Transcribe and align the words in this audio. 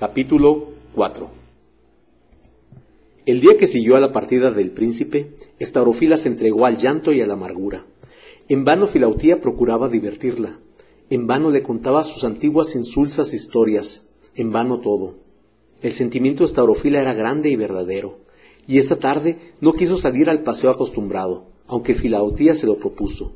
Capítulo 0.00 0.68
4 0.94 1.28
El 3.26 3.42
día 3.42 3.58
que 3.58 3.66
siguió 3.66 3.96
a 3.96 4.00
la 4.00 4.12
partida 4.12 4.50
del 4.50 4.70
príncipe, 4.70 5.34
Estaurofila 5.58 6.16
se 6.16 6.28
entregó 6.28 6.64
al 6.64 6.78
llanto 6.78 7.12
y 7.12 7.20
a 7.20 7.26
la 7.26 7.34
amargura. 7.34 7.84
En 8.48 8.64
vano 8.64 8.86
Filautía 8.86 9.42
procuraba 9.42 9.90
divertirla. 9.90 10.58
En 11.10 11.26
vano 11.26 11.50
le 11.50 11.62
contaba 11.62 12.02
sus 12.02 12.24
antiguas 12.24 12.74
insulsas 12.76 13.34
historias. 13.34 14.06
En 14.34 14.52
vano 14.52 14.80
todo. 14.80 15.16
El 15.82 15.92
sentimiento 15.92 16.44
de 16.44 16.46
Estaurofila 16.46 17.02
era 17.02 17.12
grande 17.12 17.50
y 17.50 17.56
verdadero. 17.56 18.20
Y 18.66 18.78
esta 18.78 18.96
tarde 18.96 19.52
no 19.60 19.74
quiso 19.74 19.98
salir 19.98 20.30
al 20.30 20.42
paseo 20.42 20.70
acostumbrado, 20.70 21.44
aunque 21.66 21.94
Filautía 21.94 22.54
se 22.54 22.64
lo 22.64 22.78
propuso. 22.78 23.34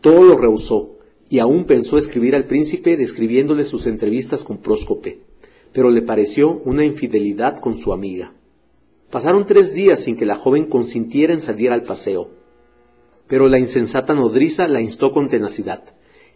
Todo 0.00 0.22
lo 0.22 0.38
rehusó, 0.38 0.96
y 1.28 1.40
aún 1.40 1.66
pensó 1.66 1.98
escribir 1.98 2.34
al 2.36 2.46
príncipe 2.46 2.96
describiéndole 2.96 3.66
sus 3.66 3.86
entrevistas 3.86 4.44
con 4.44 4.56
Próscope 4.56 5.23
pero 5.74 5.90
le 5.90 6.02
pareció 6.02 6.60
una 6.64 6.84
infidelidad 6.84 7.58
con 7.58 7.76
su 7.76 7.92
amiga. 7.92 8.32
Pasaron 9.10 9.44
tres 9.44 9.74
días 9.74 9.98
sin 9.98 10.16
que 10.16 10.24
la 10.24 10.36
joven 10.36 10.66
consintiera 10.66 11.34
en 11.34 11.40
salir 11.40 11.72
al 11.72 11.82
paseo. 11.82 12.30
Pero 13.26 13.48
la 13.48 13.58
insensata 13.58 14.14
nodriza 14.14 14.68
la 14.68 14.80
instó 14.80 15.12
con 15.12 15.28
tenacidad. 15.28 15.82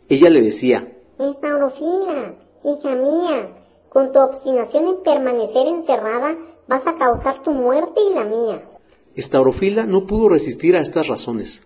Ella 0.08 0.28
le 0.28 0.42
decía, 0.42 0.98
Estaurofila, 1.18 2.34
hija 2.64 2.96
mía, 2.96 3.64
con 3.88 4.12
tu 4.12 4.18
obstinación 4.18 4.86
en 4.86 5.02
permanecer 5.04 5.68
encerrada 5.68 6.36
vas 6.66 6.86
a 6.88 6.96
causar 6.96 7.42
tu 7.42 7.52
muerte 7.52 8.00
y 8.10 8.14
la 8.14 8.24
mía. 8.24 8.68
Estaurofila 9.14 9.86
no 9.86 10.06
pudo 10.06 10.28
resistir 10.28 10.74
a 10.74 10.80
estas 10.80 11.06
razones. 11.06 11.64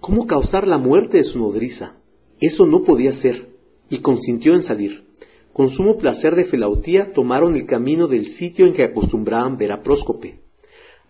¿Cómo 0.00 0.26
causar 0.26 0.66
la 0.66 0.78
muerte 0.78 1.18
de 1.18 1.24
su 1.24 1.38
nodriza? 1.38 1.94
Eso 2.40 2.66
no 2.66 2.82
podía 2.82 3.12
ser, 3.12 3.56
y 3.90 3.98
consintió 3.98 4.54
en 4.54 4.64
salir. 4.64 5.11
Con 5.52 5.68
sumo 5.68 5.98
placer 5.98 6.34
de 6.34 6.46
Felautía 6.46 7.12
tomaron 7.12 7.56
el 7.56 7.66
camino 7.66 8.08
del 8.08 8.26
sitio 8.26 8.64
en 8.64 8.72
que 8.72 8.84
acostumbraban 8.84 9.58
ver 9.58 9.72
a 9.72 9.82
Próscope. 9.82 10.40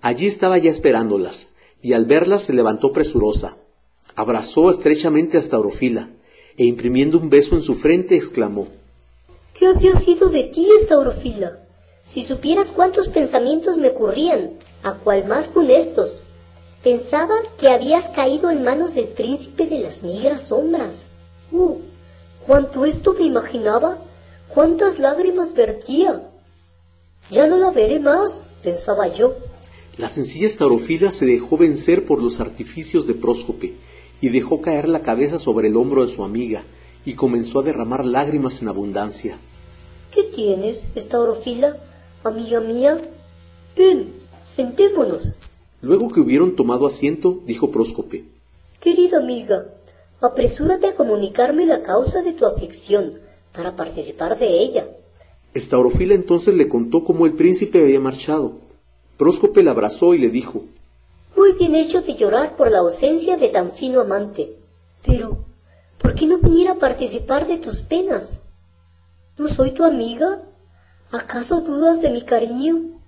Allí 0.01 0.27
estaba 0.27 0.59
ya 0.59 0.71
esperándolas, 0.71 1.51
y 1.81 1.93
al 1.93 2.07
verlas 2.07 2.43
se 2.43 2.53
levantó 2.53 2.93
presurosa. 2.93 3.57
Abrazó 4.17 4.69
estrechamente 4.69 5.39
a 5.39 5.43
Staurofila, 5.43 6.11
e 6.57 6.65
imprimiendo 6.65 7.19
un 7.19 7.31
beso 7.31 7.55
en 7.55 7.63
su 7.63 7.77
frente 7.77 8.17
exclamó 8.17 8.67
¿Qué 9.55 9.67
había 9.67 9.95
sido 9.95 10.29
de 10.29 10.45
ti, 10.45 10.67
Staurofila? 10.81 11.61
Si 12.05 12.25
supieras 12.25 12.73
cuántos 12.73 13.09
pensamientos 13.09 13.77
me 13.77 13.91
ocurrían, 13.91 14.59
a 14.83 14.95
cual 14.95 15.25
más 15.27 15.49
funestos. 15.49 16.25
Pensaba 16.83 17.37
que 17.59 17.69
habías 17.69 18.09
caído 18.09 18.51
en 18.51 18.65
manos 18.65 18.97
del 18.97 19.07
príncipe 19.07 19.67
de 19.67 19.79
las 19.79 20.03
negras 20.03 20.49
sombras. 20.49 21.05
¡Uh! 21.53 21.77
Cuánto 22.45 22.85
esto 22.85 23.15
me 23.15 23.25
imaginaba 23.25 23.99
cuántas 24.55 24.99
lágrimas 24.99 25.55
vertía. 25.55 26.29
Ya 27.31 27.47
no 27.47 27.57
la 27.57 27.71
veré 27.71 27.99
más, 27.99 28.47
pensaba 28.63 29.09
yo. 29.09 29.35
La 29.99 30.09
sencilla 30.09 30.47
Estaurofila 30.47 31.11
se 31.11 31.27
dejó 31.27 31.57
vencer 31.57 32.05
por 32.05 32.23
los 32.23 32.41
artificios 32.41 33.07
de 33.07 33.15
Próscope 33.15 33.75
y 34.21 34.29
dejó 34.29 34.63
caer 34.63 34.89
la 34.89 35.03
cabeza 35.03 35.39
sobre 35.39 35.69
el 35.69 35.77
hombro 35.77 36.07
de 36.07 36.13
su 36.13 36.25
amiga 36.25 36.65
y 37.05 37.15
comenzó 37.15 37.61
a 37.61 37.63
derramar 37.63 38.05
lágrimas 38.05 38.63
en 38.63 38.69
abundancia. 38.69 39.39
¿Qué 40.13 40.25
tienes, 40.25 40.87
Estaurofila, 40.95 41.77
amiga 42.25 42.61
mía? 42.61 42.99
Ven, 43.77 44.13
sentémonos. 44.47 45.35
Luego 45.81 46.09
que 46.09 46.21
hubieron 46.21 46.55
tomado 46.55 46.87
asiento, 46.87 47.41
dijo 47.45 47.71
Próscope. 47.71 48.25
Querida 48.81 49.19
amiga, 49.19 49.67
apresúrate 50.21 50.89
a 50.89 50.95
comunicarme 50.95 51.67
la 51.67 51.83
causa 51.83 52.23
de 52.23 52.33
tu 52.33 52.47
aflicción 52.47 53.21
para 53.53 53.77
participar 53.77 54.39
de 54.39 54.61
ella. 54.61 54.89
Estaurofila 55.55 56.15
entonces 56.15 56.55
le 56.55 56.69
contó 56.69 57.05
cómo 57.05 57.27
el 57.27 57.35
príncipe 57.35 57.81
había 57.83 58.01
marchado. 58.01 58.55
Próscope 59.19 59.63
la 59.63 59.73
abrazó 59.73 60.15
y 60.15 60.19
le 60.19 60.31
dijo 60.31 60.65
Muy 61.37 61.53
bien 61.53 61.75
hecho 61.75 62.01
de 62.01 62.15
llorar 62.15 62.57
por 62.57 62.71
la 62.71 62.79
ausencia 62.79 63.37
de 63.37 63.49
tan 63.49 63.71
fino 63.71 64.01
amante. 64.01 64.57
Pero, 65.05 65.45
¿por 65.99 66.15
qué 66.15 66.27
no 66.27 66.39
viniera 66.39 66.73
a 66.73 66.79
participar 66.79 67.47
de 67.47 67.59
tus 67.59 67.81
penas? 67.81 68.41
¿No 69.37 69.49
soy 69.49 69.73
tu 69.73 69.85
amiga? 69.85 70.43
¿Acaso 71.11 71.61
dudas 71.61 72.01
de 72.01 72.11
mi 72.11 72.23
cariño? 72.23 73.01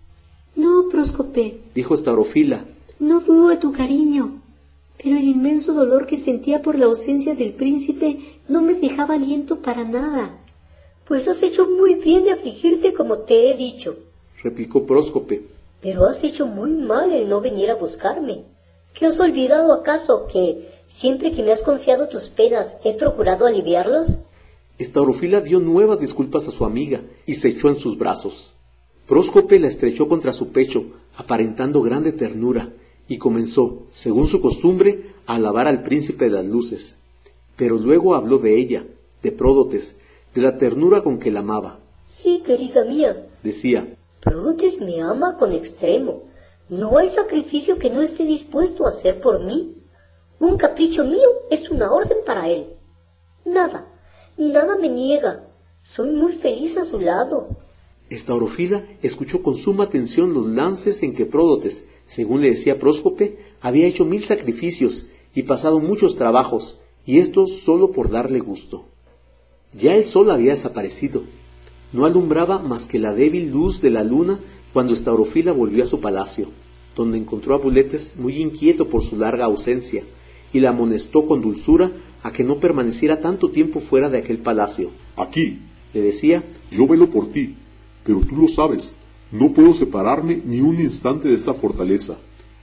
No, 0.57 0.89
Próscope, 0.91 1.61
dijo 1.75 1.95
Estaurofila. 1.95 2.65
No 2.99 3.21
dudo 3.21 3.49
de 3.49 3.57
tu 3.57 3.73
cariño, 3.73 4.43
pero 5.03 5.17
el 5.17 5.25
inmenso 5.25 5.75
dolor 5.75 6.07
que 6.07 6.17
sentía 6.17 6.63
por 6.63 6.79
la 6.79 6.87
ausencia 6.87 7.35
del 7.35 7.53
príncipe 7.53 8.41
no 8.49 8.63
me 8.63 8.75
dejaba 8.75 9.15
aliento 9.15 9.61
para 9.61 9.85
nada. 9.85 10.39
Pues 11.07 11.29
has 11.29 11.43
hecho 11.43 11.67
muy 11.67 11.97
bien 11.97 12.25
de 12.25 12.33
afligirte 12.33 12.95
como 12.95 13.19
te 13.19 13.51
he 13.51 13.57
dicho, 13.57 13.97
replicó 14.43 14.87
Próscope. 14.87 15.43
Pero 15.81 16.07
has 16.07 16.23
hecho 16.23 16.47
muy 16.47 16.71
mal 16.71 17.13
el 17.13 17.29
no 17.29 17.41
venir 17.41 17.71
a 17.71 17.75
buscarme. 17.75 18.45
¿Qué 18.95 19.07
has 19.07 19.19
olvidado 19.19 19.73
acaso 19.73 20.27
que 20.33 20.71
siempre 20.87 21.33
que 21.33 21.43
me 21.43 21.53
has 21.53 21.63
confiado 21.63 22.09
tus 22.09 22.29
penas 22.29 22.77
he 22.85 22.95
procurado 22.95 23.47
aliviarlas? 23.47 24.19
Estaurofila 24.79 25.41
dio 25.41 25.61
nuevas 25.61 26.01
disculpas 26.01 26.47
a 26.47 26.51
su 26.51 26.65
amiga 26.65 27.03
y 27.27 27.35
se 27.35 27.49
echó 27.49 27.69
en 27.69 27.77
sus 27.77 27.99
brazos. 27.99 28.55
Próscope 29.07 29.59
la 29.59 29.69
estrechó 29.69 30.09
contra 30.09 30.33
su 30.33 30.49
pecho, 30.49 30.85
aparentando 31.17 31.83
grande 31.83 32.13
ternura, 32.13 32.73
y 33.09 33.19
comenzó, 33.19 33.87
según 33.93 34.29
su 34.29 34.41
costumbre, 34.41 35.15
a 35.27 35.35
alabar 35.35 35.69
al 35.69 35.83
príncipe 35.83 36.27
de 36.27 36.31
las 36.31 36.45
luces. 36.45 36.97
Pero 37.57 37.77
luego 37.77 38.15
habló 38.15 38.39
de 38.39 38.59
ella, 38.59 38.87
de 39.23 39.33
Pródotes, 39.33 39.99
de 40.35 40.43
la 40.43 40.59
ternura 40.59 41.03
con 41.03 41.19
que 41.19 41.31
la 41.31 41.41
amaba. 41.41 41.81
Sí, 42.09 42.43
querida 42.45 42.85
mía, 42.85 43.27
decía. 43.43 43.97
Pródotes 44.21 44.81
me 44.81 45.01
ama 45.01 45.37
con 45.37 45.53
extremo. 45.53 46.23
No 46.69 46.97
hay 46.99 47.09
sacrificio 47.09 47.79
que 47.79 47.91
no 47.91 48.01
esté 48.01 48.25
dispuesto 48.25 48.87
a 48.87 48.89
hacer 48.89 49.21
por 49.21 49.45
mí. 49.45 49.77
Un 50.41 50.57
capricho 50.57 51.05
mío 51.05 51.29
es 51.51 51.71
una 51.71 51.93
orden 51.93 52.19
para 52.25 52.49
él. 52.49 52.67
Nada, 53.45 53.87
nada 54.37 54.77
me 54.77 54.89
niega. 54.89 55.47
Soy 55.83 56.11
muy 56.11 56.33
feliz 56.33 56.77
a 56.79 56.85
su 56.85 56.99
lado. 56.99 57.49
Estaurofila 58.09 58.87
escuchó 59.03 59.43
con 59.43 59.57
suma 59.57 59.85
atención 59.85 60.33
los 60.33 60.47
lances 60.47 61.03
en 61.03 61.15
que 61.15 61.27
Pródotes, 61.27 61.87
según 62.07 62.43
le 62.43 62.51
decía 62.51 62.79
Próscope, 62.79 63.39
había 63.61 63.87
hecho 63.87 64.05
mil 64.05 64.23
sacrificios 64.23 65.11
y 65.35 65.45
pasado 65.45 65.81
muchos 65.81 66.17
trabajos, 66.17 66.81
y 67.07 67.19
esto 67.19 67.47
solo 67.47 67.93
por 67.93 68.11
darle 68.11 68.41
gusto. 68.41 68.87
Ya 69.73 69.95
el 69.95 70.05
sol 70.05 70.31
había 70.31 70.53
desaparecido. 70.53 71.25
No 71.93 72.07
alumbraba 72.07 72.61
más 72.61 72.87
que 72.87 72.99
la 72.99 73.13
débil 73.13 73.51
luz 73.51 73.81
de 73.81 73.91
la 73.91 74.05
luna 74.05 74.39
cuando 74.73 74.95
Estaurofila 74.95 75.53
volvió 75.53 75.85
a 75.85 75.87
su 75.87 76.01
palacio, 76.01 76.51
donde 76.97 77.19
encontró 77.19 77.55
a 77.55 77.59
Buletes 77.59 78.15
muy 78.17 78.41
inquieto 78.41 78.89
por 78.89 79.03
su 79.03 79.17
larga 79.17 79.47
ausencia, 79.47 80.05
y 80.53 80.61
la 80.61 80.71
amonestó 80.71 81.27
con 81.27 81.41
dulzura 81.41 81.93
a 82.23 82.33
que 82.33 82.45
no 82.45 82.61
permaneciera 82.61 83.21
tanto 83.21 83.51
tiempo 83.51 83.81
fuera 83.81 84.09
de 84.09 84.19
aquel 84.19 84.39
palacio. 84.39 84.93
Aquí, 85.17 85.61
le 85.93 86.01
decía, 86.01 86.45
yo 86.71 86.87
velo 86.87 87.11
por 87.11 87.29
ti, 87.29 87.57
pero 88.05 88.21
tú 88.21 88.37
lo 88.37 88.49
sabes, 88.49 88.97
no 89.35 89.53
puedo 89.53 89.75
separarme 89.75 90.41
ni 90.45 90.61
un 90.61 90.81
instante 90.81 91.29
de 91.29 91.35
esta 91.35 91.55
fortaleza, 91.55 92.19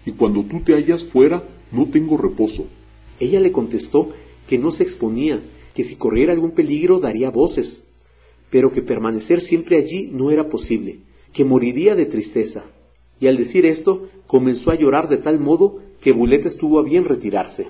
y 0.06 0.14
cuando 0.14 0.46
tú 0.46 0.62
te 0.62 0.74
hallas 0.74 1.04
fuera, 1.04 1.44
no 1.70 1.90
tengo 1.90 2.16
reposo. 2.16 2.66
Ella 3.20 3.42
le 3.42 3.52
contestó 3.52 4.10
que 4.48 4.58
no 4.58 4.72
se 4.72 4.84
exponía, 4.84 5.44
que 5.74 5.84
si 5.84 5.98
corriera 5.98 6.32
algún 6.32 6.52
peligro 6.52 7.02
daría 7.02 7.30
voces, 7.30 7.88
pero 8.50 8.72
que 8.72 8.82
permanecer 8.82 9.42
siempre 9.42 9.78
allí 9.78 10.10
no 10.14 10.32
era 10.32 10.48
posible, 10.48 11.00
que 11.34 11.44
moriría 11.44 11.96
de 11.96 12.06
tristeza. 12.06 12.64
Y 13.20 13.28
al 13.28 13.36
decir 13.36 13.66
esto, 13.66 14.08
comenzó 14.26 14.72
a 14.72 14.76
llorar 14.76 15.10
de 15.10 15.18
tal 15.18 15.42
modo 15.42 15.80
que 16.00 16.14
Buleta 16.14 16.48
estuvo 16.48 16.80
a 16.80 16.84
bien 16.84 17.04
retirarse. 17.04 17.68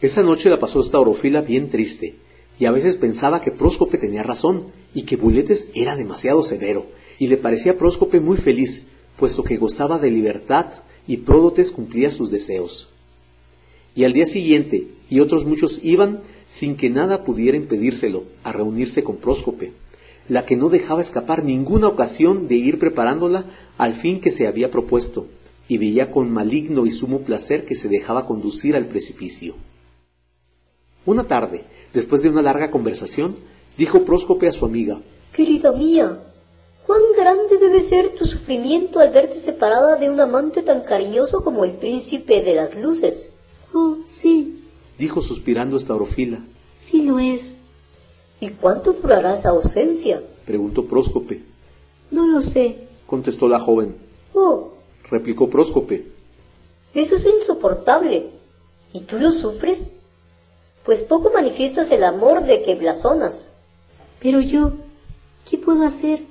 Esa 0.00 0.22
noche 0.22 0.48
la 0.48 0.60
pasó 0.60 0.80
esta 0.80 1.00
orofila 1.00 1.42
bien 1.42 1.68
triste, 1.70 2.14
y 2.56 2.66
a 2.66 2.70
veces 2.70 2.96
pensaba 2.96 3.40
que 3.40 3.50
Próscope 3.50 3.98
tenía 3.98 4.22
razón, 4.22 4.68
y 4.94 5.02
que 5.02 5.16
Buletes 5.16 5.72
era 5.74 5.96
demasiado 5.96 6.44
severo, 6.44 6.86
y 7.20 7.26
le 7.26 7.36
parecía 7.36 7.76
Próscope 7.76 8.18
muy 8.18 8.38
feliz, 8.38 8.86
puesto 9.18 9.44
que 9.44 9.58
gozaba 9.58 9.98
de 9.98 10.10
libertad 10.10 10.72
y 11.06 11.18
Pródotes 11.18 11.70
cumplía 11.70 12.10
sus 12.10 12.30
deseos. 12.30 12.92
Y 13.94 14.04
al 14.04 14.14
día 14.14 14.24
siguiente, 14.24 14.88
y 15.10 15.20
otros 15.20 15.44
muchos 15.44 15.80
iban, 15.84 16.22
sin 16.48 16.76
que 16.76 16.88
nada 16.88 17.22
pudiera 17.22 17.58
impedírselo, 17.58 18.24
a 18.42 18.52
reunirse 18.52 19.04
con 19.04 19.18
Próscope, 19.18 19.74
la 20.28 20.46
que 20.46 20.56
no 20.56 20.70
dejaba 20.70 21.02
escapar 21.02 21.44
ninguna 21.44 21.88
ocasión 21.88 22.48
de 22.48 22.54
ir 22.54 22.78
preparándola 22.78 23.44
al 23.76 23.92
fin 23.92 24.18
que 24.18 24.30
se 24.30 24.46
había 24.46 24.70
propuesto, 24.70 25.26
y 25.68 25.76
veía 25.76 26.10
con 26.10 26.32
maligno 26.32 26.86
y 26.86 26.90
sumo 26.90 27.20
placer 27.20 27.66
que 27.66 27.74
se 27.74 27.88
dejaba 27.88 28.24
conducir 28.24 28.76
al 28.76 28.86
precipicio. 28.86 29.56
Una 31.04 31.28
tarde, 31.28 31.66
después 31.92 32.22
de 32.22 32.30
una 32.30 32.40
larga 32.40 32.70
conversación, 32.70 33.36
dijo 33.76 34.06
Próscope 34.06 34.48
a 34.48 34.52
su 34.52 34.64
amiga, 34.64 35.02
Querida 35.34 35.70
mía, 35.72 36.29
cuán 36.90 37.02
grande 37.16 37.58
debe 37.58 37.82
ser 37.82 38.16
tu 38.16 38.26
sufrimiento 38.26 38.98
al 38.98 39.12
verte 39.12 39.38
separada 39.38 39.94
de 39.94 40.10
un 40.10 40.18
amante 40.18 40.60
tan 40.60 40.80
cariñoso 40.80 41.44
como 41.44 41.64
el 41.64 41.74
príncipe 41.74 42.42
de 42.42 42.52
las 42.52 42.74
luces. 42.74 43.32
Oh, 43.72 43.98
sí, 44.04 44.64
dijo 44.98 45.22
suspirando 45.22 45.76
Estaurofila. 45.76 46.40
Sí 46.74 47.02
lo 47.02 47.20
es. 47.20 47.54
¿Y 48.40 48.48
cuánto 48.48 48.92
durará 48.92 49.36
esa 49.36 49.50
ausencia? 49.50 50.20
preguntó 50.44 50.88
Próscope. 50.88 51.44
No 52.10 52.26
lo 52.26 52.42
sé, 52.42 52.88
contestó 53.06 53.46
la 53.46 53.60
joven. 53.60 53.94
Oh, 54.34 54.72
replicó 55.08 55.48
Próscope. 55.48 56.10
Eso 56.92 57.14
es 57.14 57.24
insoportable. 57.24 58.30
¿Y 58.92 59.02
tú 59.02 59.16
lo 59.20 59.30
sufres? 59.30 59.92
Pues 60.84 61.04
poco 61.04 61.30
manifiestas 61.32 61.92
el 61.92 62.02
amor 62.02 62.42
de 62.42 62.64
que 62.64 62.74
blasonas. 62.74 63.52
Pero 64.18 64.40
yo, 64.40 64.72
¿qué 65.48 65.56
puedo 65.56 65.84
hacer? 65.86 66.29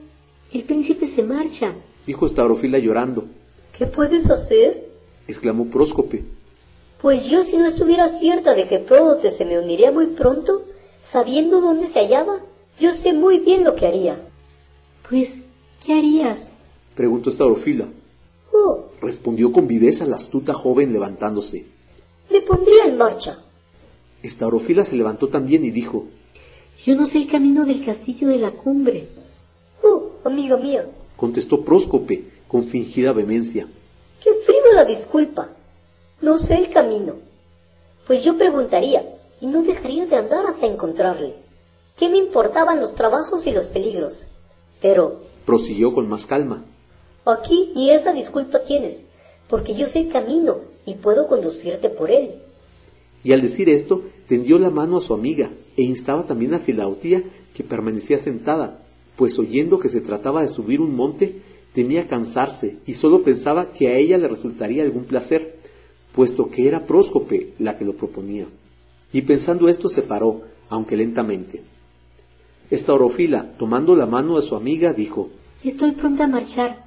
El 0.52 0.64
príncipe 0.64 1.06
se 1.06 1.24
marcha, 1.24 1.74
dijo 2.08 2.26
Estaurofila 2.26 2.80
llorando. 2.80 3.26
¿Qué 3.78 3.86
puedes 3.86 4.30
hacer? 4.30 4.90
exclamó 5.28 5.66
Próscope. 5.66 6.24
Pues 7.02 7.30
yo 7.30 7.44
si 7.44 7.56
no 7.58 7.66
estuviera 7.68 8.08
cierta 8.08 8.56
de 8.56 8.68
que 8.68 8.80
Pródote 8.80 9.32
se 9.32 9.46
me 9.46 9.60
uniría 9.60 9.92
muy 9.92 10.08
pronto, 10.08 10.64
sabiendo 11.04 11.62
dónde 11.62 11.88
se 11.88 12.00
hallaba, 12.00 12.40
yo 12.80 12.92
sé 12.94 13.14
muy 13.14 13.40
bien 13.40 13.64
lo 13.64 13.76
que 13.76 13.88
haría. 13.88 14.20
Pues, 15.08 15.42
¿qué 15.86 15.94
harías? 15.94 16.50
preguntó 16.96 17.30
Estaurofila. 17.30 17.88
Oh, 18.52 18.86
respondió 19.02 19.52
con 19.52 19.68
viveza 19.68 20.06
la 20.06 20.16
astuta 20.16 20.54
joven 20.54 20.92
levantándose. 20.92 21.66
Me 22.32 22.42
pondría 22.42 22.86
en 22.86 22.98
marcha. 22.98 23.40
Estaurofila 24.24 24.84
se 24.84 24.96
levantó 24.96 25.30
también 25.30 25.64
y 25.64 25.72
dijo, 25.72 26.06
Yo 26.86 26.96
no 26.96 27.06
sé 27.06 27.20
el 27.20 27.28
camino 27.28 27.66
del 27.66 27.86
castillo 27.86 28.28
de 28.28 28.40
la 28.40 28.52
cumbre. 28.52 29.08
Amiga 30.24 30.58
mía, 30.58 30.86
contestó 31.16 31.64
Próscope 31.64 32.26
con 32.48 32.64
fingida 32.64 33.14
vehemencia. 33.14 33.68
Qué 34.22 34.32
frívola 34.46 34.86
disculpa. 34.86 35.50
No 36.22 36.38
sé 36.38 36.56
el 36.56 36.70
camino. 36.70 37.16
Pues 38.06 38.24
yo 38.24 38.38
preguntaría, 38.38 39.04
y 39.40 39.48
no 39.48 39.64
dejaría 39.64 40.06
de 40.06 40.18
andar 40.18 40.46
hasta 40.46 40.66
encontrarle. 40.66 41.36
¿Qué 41.96 42.10
me 42.10 42.18
importaban 42.18 42.80
los 42.80 42.96
trabajos 42.96 43.46
y 43.48 43.52
los 43.52 43.68
peligros? 43.68 44.26
Pero... 44.82 45.22
prosiguió 45.46 45.94
con 45.94 46.10
más 46.10 46.26
calma. 46.26 46.64
Aquí 47.26 47.72
ni 47.76 47.92
esa 47.92 48.14
disculpa 48.14 48.60
tienes, 48.60 49.04
porque 49.48 49.76
yo 49.76 49.88
sé 49.88 50.00
el 50.00 50.10
camino 50.10 50.58
y 50.86 50.96
puedo 50.96 51.28
conducirte 51.28 51.90
por 51.90 52.12
él. 52.12 52.42
Y 53.24 53.34
al 53.34 53.42
decir 53.42 53.70
esto, 53.70 54.02
tendió 54.28 54.60
la 54.60 54.70
mano 54.70 54.98
a 54.98 55.02
su 55.02 55.14
amiga 55.14 55.52
e 55.78 55.84
instaba 55.84 56.24
también 56.24 56.54
a 56.54 56.60
Filautía, 56.60 57.24
que 57.54 57.64
permanecía 57.64 58.18
sentada, 58.18 58.80
pues 59.20 59.38
oyendo 59.38 59.80
que 59.80 59.90
se 59.90 60.00
trataba 60.00 60.44
de 60.44 60.48
subir 60.48 60.80
un 60.80 60.96
monte, 60.96 61.42
temía 61.74 62.08
cansarse 62.08 62.78
y 62.86 62.94
solo 62.94 63.22
pensaba 63.22 63.74
que 63.74 63.90
a 63.90 63.98
ella 63.98 64.18
le 64.18 64.30
resultaría 64.30 64.82
algún 64.82 65.04
placer 65.04 65.60
puesto 66.14 66.50
que 66.50 66.70
era 66.70 66.86
Próscope 66.86 67.54
la 67.60 67.78
que 67.78 67.84
lo 67.84 67.98
proponía. 67.98 68.48
Y 69.12 69.24
pensando 69.24 69.68
esto 69.68 69.90
se 69.90 70.04
paró, 70.04 70.44
aunque 70.70 70.96
lentamente. 70.96 71.62
Esta 72.70 72.94
orofila, 72.94 73.58
tomando 73.58 73.94
la 73.94 74.06
mano 74.06 74.38
de 74.38 74.42
su 74.42 74.56
amiga, 74.56 74.94
dijo 74.94 75.32
Estoy 75.66 75.92
pronta 75.92 76.24
a 76.24 76.28
marchar. 76.28 76.86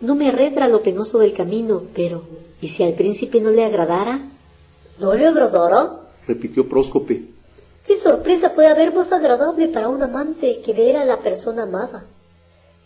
No 0.00 0.16
me 0.16 0.30
arredra 0.30 0.66
lo 0.66 0.82
penoso 0.82 1.20
del 1.20 1.32
camino, 1.32 1.84
pero 1.94 2.24
¿y 2.60 2.66
si 2.66 2.82
al 2.82 2.94
príncipe 2.94 3.40
no 3.40 3.50
le 3.50 3.64
agradara? 3.64 4.32
¿No 4.98 5.14
le 5.14 5.26
agradara? 5.26 6.10
repitió 6.26 6.68
Próscope. 6.68 7.35
¿Qué 7.86 7.94
sorpresa 7.94 8.52
puede 8.52 8.68
haber 8.68 8.92
más 8.92 9.12
agradable 9.12 9.68
para 9.68 9.88
un 9.88 10.02
amante 10.02 10.60
que 10.64 10.72
ver 10.72 10.96
a 10.96 11.04
la 11.04 11.20
persona 11.22 11.62
amada? 11.62 12.04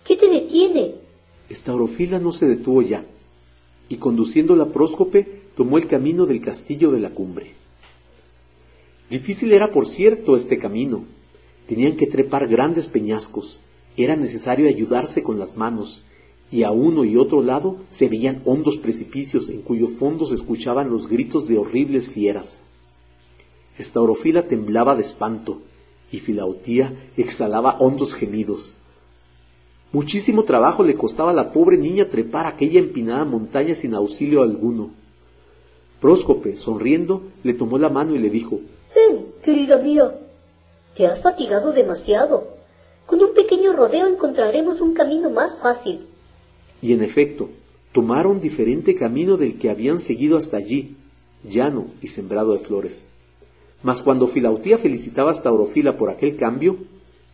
¿Qué 0.04 0.14
te 0.14 0.28
detiene? 0.28 0.96
Esta 1.48 1.74
orofila 1.74 2.18
no 2.18 2.32
se 2.32 2.46
detuvo 2.46 2.82
ya, 2.82 3.06
y 3.88 3.96
conduciéndola 3.96 4.66
Próscope 4.66 5.40
tomó 5.56 5.78
el 5.78 5.86
camino 5.86 6.26
del 6.26 6.42
castillo 6.42 6.90
de 6.90 7.00
la 7.00 7.10
cumbre. 7.10 7.54
Difícil 9.08 9.52
era, 9.52 9.72
por 9.72 9.86
cierto, 9.86 10.36
este 10.36 10.58
camino. 10.58 11.06
Tenían 11.66 11.96
que 11.96 12.06
trepar 12.06 12.46
grandes 12.46 12.86
peñascos, 12.86 13.62
era 13.96 14.16
necesario 14.16 14.68
ayudarse 14.68 15.22
con 15.22 15.38
las 15.38 15.56
manos, 15.56 16.04
y 16.50 16.62
a 16.64 16.72
uno 16.72 17.04
y 17.04 17.16
otro 17.16 17.42
lado 17.42 17.78
se 17.88 18.08
veían 18.08 18.42
hondos 18.44 18.76
precipicios 18.76 19.48
en 19.48 19.62
cuyo 19.62 19.88
fondo 19.88 20.26
se 20.26 20.34
escuchaban 20.34 20.90
los 20.90 21.08
gritos 21.08 21.48
de 21.48 21.56
horribles 21.56 22.10
fieras. 22.10 22.60
Estaurofila 23.78 24.46
temblaba 24.46 24.94
de 24.94 25.02
espanto, 25.02 25.60
y 26.12 26.18
Filautía 26.18 26.94
exhalaba 27.16 27.76
hondos 27.78 28.14
gemidos. 28.14 28.74
Muchísimo 29.92 30.44
trabajo 30.44 30.82
le 30.82 30.94
costaba 30.94 31.30
a 31.30 31.34
la 31.34 31.52
pobre 31.52 31.76
niña 31.76 32.08
trepar 32.08 32.46
aquella 32.46 32.78
empinada 32.78 33.24
montaña 33.24 33.74
sin 33.74 33.94
auxilio 33.94 34.42
alguno. 34.42 34.90
Próscope, 36.00 36.56
sonriendo, 36.56 37.22
le 37.42 37.54
tomó 37.54 37.76
la 37.76 37.88
mano 37.88 38.14
y 38.14 38.18
le 38.18 38.30
dijo 38.30 38.60
Ven, 38.94 39.26
querida 39.42 39.78
mía, 39.78 40.14
te 40.94 41.06
has 41.06 41.20
fatigado 41.20 41.72
demasiado. 41.72 42.56
Con 43.06 43.20
un 43.20 43.34
pequeño 43.34 43.72
rodeo 43.72 44.06
encontraremos 44.06 44.80
un 44.80 44.94
camino 44.94 45.28
más 45.30 45.56
fácil. 45.56 46.06
Y 46.80 46.92
en 46.92 47.02
efecto, 47.02 47.50
tomaron 47.92 48.40
diferente 48.40 48.94
camino 48.94 49.36
del 49.36 49.58
que 49.58 49.70
habían 49.70 49.98
seguido 49.98 50.38
hasta 50.38 50.56
allí, 50.56 50.96
llano 51.42 51.88
y 52.00 52.06
sembrado 52.06 52.52
de 52.52 52.60
flores. 52.60 53.09
Mas 53.82 54.02
cuando 54.02 54.28
Filautía 54.28 54.78
felicitaba 54.78 55.30
a 55.30 55.34
Staurofila 55.34 55.96
por 55.96 56.10
aquel 56.10 56.36
cambio, 56.36 56.76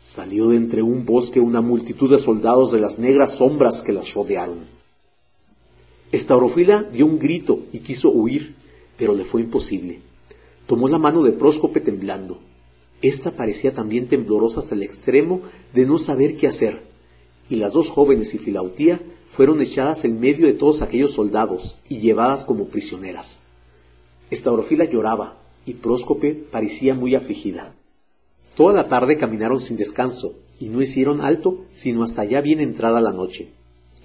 salió 0.05 0.49
de 0.49 0.57
entre 0.57 0.83
un 0.83 1.05
bosque 1.05 1.41
una 1.41 1.61
multitud 1.61 2.11
de 2.11 2.19
soldados 2.19 2.71
de 2.71 2.81
las 2.81 2.99
negras 2.99 3.37
sombras 3.37 3.83
que 3.83 3.93
las 3.93 4.15
rodearon. 4.15 4.67
Estaurofila 6.13 6.85
dio 6.85 7.07
un 7.07 7.19
grito 7.19 7.65
y 7.73 7.81
quiso 7.81 8.11
huir, 8.11 8.55
pero 8.97 9.15
le 9.15 9.25
fue 9.25 9.41
imposible. 9.41 10.01
Tomó 10.67 10.89
la 10.89 10.99
mano 10.99 11.23
de 11.23 11.33
Próscope 11.33 11.81
temblando. 11.81 12.39
Esta 13.03 13.35
parecía 13.35 13.75
también 13.75 14.07
temblorosa 14.07 14.61
hasta 14.61 14.75
el 14.75 14.83
extremo 14.83 15.43
de 15.75 15.85
no 15.85 15.99
saber 15.99 16.37
qué 16.37 16.47
hacer, 16.47 16.85
y 17.49 17.57
las 17.57 17.73
dos 17.73 17.91
jóvenes 17.91 18.35
y 18.35 18.39
Filautía 18.39 19.01
fueron 19.29 19.61
echadas 19.61 20.05
en 20.05 20.19
medio 20.19 20.47
de 20.47 20.55
todos 20.55 20.81
aquellos 20.81 21.13
soldados 21.13 21.79
y 21.89 21.99
llevadas 21.99 22.45
como 22.45 22.69
prisioneras. 22.69 23.41
Estaurofila 24.31 24.85
lloraba 24.85 25.46
y 25.67 25.75
Próscope 25.75 26.33
parecía 26.35 26.95
muy 26.95 27.15
afligida. 27.15 27.75
Toda 28.55 28.73
la 28.73 28.89
tarde 28.89 29.19
caminaron 29.19 29.61
sin 29.61 29.77
descanso 29.77 30.35
y 30.59 30.69
no 30.71 30.81
hicieron 30.81 31.21
alto 31.21 31.65
sino 31.75 32.03
hasta 32.03 32.25
ya 32.25 32.41
bien 32.41 32.61
entrada 32.61 33.01
la 33.03 33.13
noche. 33.13 33.49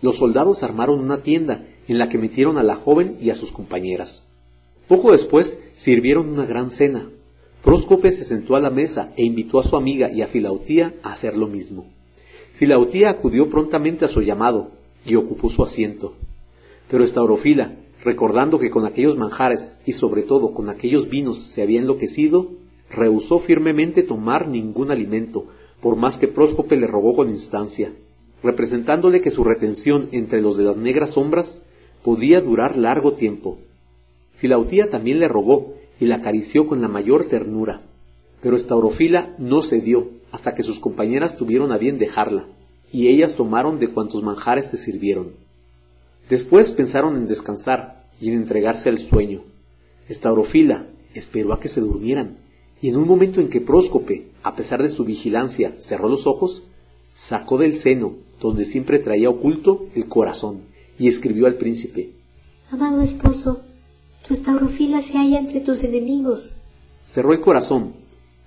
Los 0.02 0.18
soldados 0.18 0.64
armaron 0.64 1.00
una 1.00 1.22
tienda 1.24 1.66
en 1.88 2.00
la 2.00 2.10
que 2.10 2.18
metieron 2.18 2.58
a 2.58 2.64
la 2.64 2.76
joven 2.76 3.18
y 3.22 3.30
a 3.30 3.36
sus 3.36 3.52
compañeras. 3.52 4.28
Poco 4.88 5.12
después 5.12 5.64
sirvieron 5.74 6.28
una 6.28 6.46
gran 6.46 6.72
cena. 6.72 7.10
Próscope 7.64 8.12
se 8.12 8.26
sentó 8.26 8.56
a 8.56 8.60
la 8.60 8.72
mesa 8.72 9.14
e 9.16 9.24
invitó 9.24 9.60
a 9.60 9.64
su 9.64 9.78
amiga 9.78 10.12
y 10.12 10.22
a 10.22 10.28
Filautía 10.28 10.96
a 11.04 11.12
hacer 11.12 11.38
lo 11.38 11.48
mismo. 11.48 11.86
Filautía 12.56 13.10
acudió 13.10 13.50
prontamente 13.50 14.06
a 14.06 14.08
su 14.08 14.22
llamado 14.22 14.72
y 15.06 15.16
ocupó 15.16 15.50
su 15.50 15.64
asiento. 15.64 16.16
Pero 16.90 17.04
Estaurofila, 17.04 17.76
recordando 18.04 18.60
que 18.60 18.72
con 18.72 18.86
aquellos 18.86 19.18
manjares 19.18 19.78
y 19.86 19.94
sobre 19.94 20.24
todo 20.24 20.54
con 20.54 20.70
aquellos 20.70 21.10
vinos 21.10 21.40
se 21.40 21.62
había 21.62 21.80
enloquecido, 21.80 22.52
rehusó 22.90 23.40
firmemente 23.40 24.04
tomar 24.04 24.48
ningún 24.48 24.92
alimento, 24.92 25.46
por 25.82 25.96
más 25.96 26.18
que 26.18 26.28
Próscope 26.28 26.78
le 26.78 26.88
rogó 26.88 27.16
con 27.16 27.30
instancia, 27.30 27.94
representándole 28.44 29.22
que 29.22 29.32
su 29.32 29.44
retención 29.44 30.10
entre 30.12 30.42
los 30.42 30.58
de 30.58 30.64
las 30.64 30.78
negras 30.78 31.12
sombras 31.12 31.64
podía 32.04 32.42
durar 32.42 32.78
largo 32.78 33.14
tiempo. 33.14 33.58
Filautía 34.36 34.90
también 34.90 35.20
le 35.20 35.28
rogó 35.28 35.76
y 36.00 36.06
la 36.06 36.16
acarició 36.16 36.68
con 36.68 36.82
la 36.82 36.88
mayor 36.88 37.26
ternura, 37.26 37.82
pero 38.42 38.56
Estaurofila 38.56 39.36
no 39.38 39.62
cedió 39.62 40.10
hasta 40.32 40.56
que 40.56 40.64
sus 40.64 40.80
compañeras 40.80 41.38
tuvieron 41.38 41.72
a 41.72 41.78
bien 41.78 42.00
dejarla, 42.00 42.48
y 42.92 43.08
ellas 43.08 43.36
tomaron 43.36 43.80
de 43.80 43.90
cuantos 43.90 44.24
manjares 44.24 44.70
se 44.70 44.78
sirvieron. 44.78 45.34
Después 46.32 46.72
pensaron 46.72 47.18
en 47.18 47.28
descansar 47.28 48.06
y 48.18 48.30
en 48.30 48.36
entregarse 48.36 48.88
al 48.88 49.00
sueño. 49.00 49.44
Estaurofila 50.08 50.88
esperó 51.14 51.52
a 51.52 51.60
que 51.60 51.68
se 51.68 51.82
durmieran, 51.82 52.38
y 52.82 52.88
en 52.88 52.96
un 52.96 53.06
momento 53.06 53.42
en 53.42 53.50
que 53.50 53.60
Próscope, 53.60 54.32
a 54.42 54.56
pesar 54.56 54.82
de 54.82 54.88
su 54.88 55.04
vigilancia, 55.04 55.76
cerró 55.82 56.08
los 56.08 56.28
ojos, 56.28 56.68
sacó 57.14 57.58
del 57.58 57.76
seno, 57.76 58.16
donde 58.40 58.64
siempre 58.64 59.00
traía 59.00 59.30
oculto, 59.30 59.88
el 59.94 60.08
corazón 60.08 60.62
y 60.98 61.10
escribió 61.10 61.48
al 61.48 61.56
príncipe 61.56 62.14
Amado 62.70 63.02
esposo, 63.02 63.64
Tu 64.26 64.34
estaurofila 64.34 65.02
se 65.02 65.18
halla 65.18 65.38
entre 65.38 65.60
tus 65.60 65.84
enemigos. 65.84 66.54
Cerró 67.04 67.34
el 67.34 67.42
corazón 67.42 67.92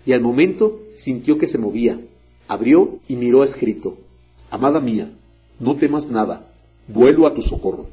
y 0.06 0.12
al 0.12 0.22
momento 0.22 0.80
sintió 0.96 1.36
que 1.36 1.46
se 1.46 1.58
movía. 1.58 2.00
Abrió 2.48 2.98
y 3.08 3.16
miró 3.16 3.44
escrito. 3.44 3.98
Amada 4.50 4.80
mía, 4.80 5.12
no 5.60 5.76
temas 5.76 6.08
nada, 6.08 6.53
vuelvo 6.88 7.26
a 7.26 7.34
tu 7.34 7.42
socorro. 7.42 7.86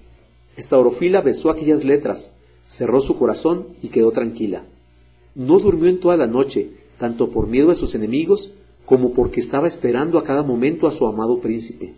Estaurofila 0.57 1.21
besó 1.21 1.49
aquellas 1.49 1.83
letras, 1.83 2.33
cerró 2.61 2.99
su 2.99 3.17
corazón 3.17 3.67
y 3.81 3.89
quedó 3.89 4.11
tranquila. 4.11 4.65
No 5.35 5.59
durmió 5.59 5.89
en 5.89 5.99
toda 5.99 6.17
la 6.17 6.27
noche, 6.27 6.71
tanto 6.97 7.31
por 7.31 7.47
miedo 7.47 7.71
a 7.71 7.75
sus 7.75 7.95
enemigos 7.95 8.51
como 8.85 9.13
porque 9.13 9.39
estaba 9.39 9.67
esperando 9.67 10.17
a 10.17 10.23
cada 10.23 10.43
momento 10.43 10.87
a 10.87 10.91
su 10.91 11.07
amado 11.07 11.39
príncipe. 11.39 11.95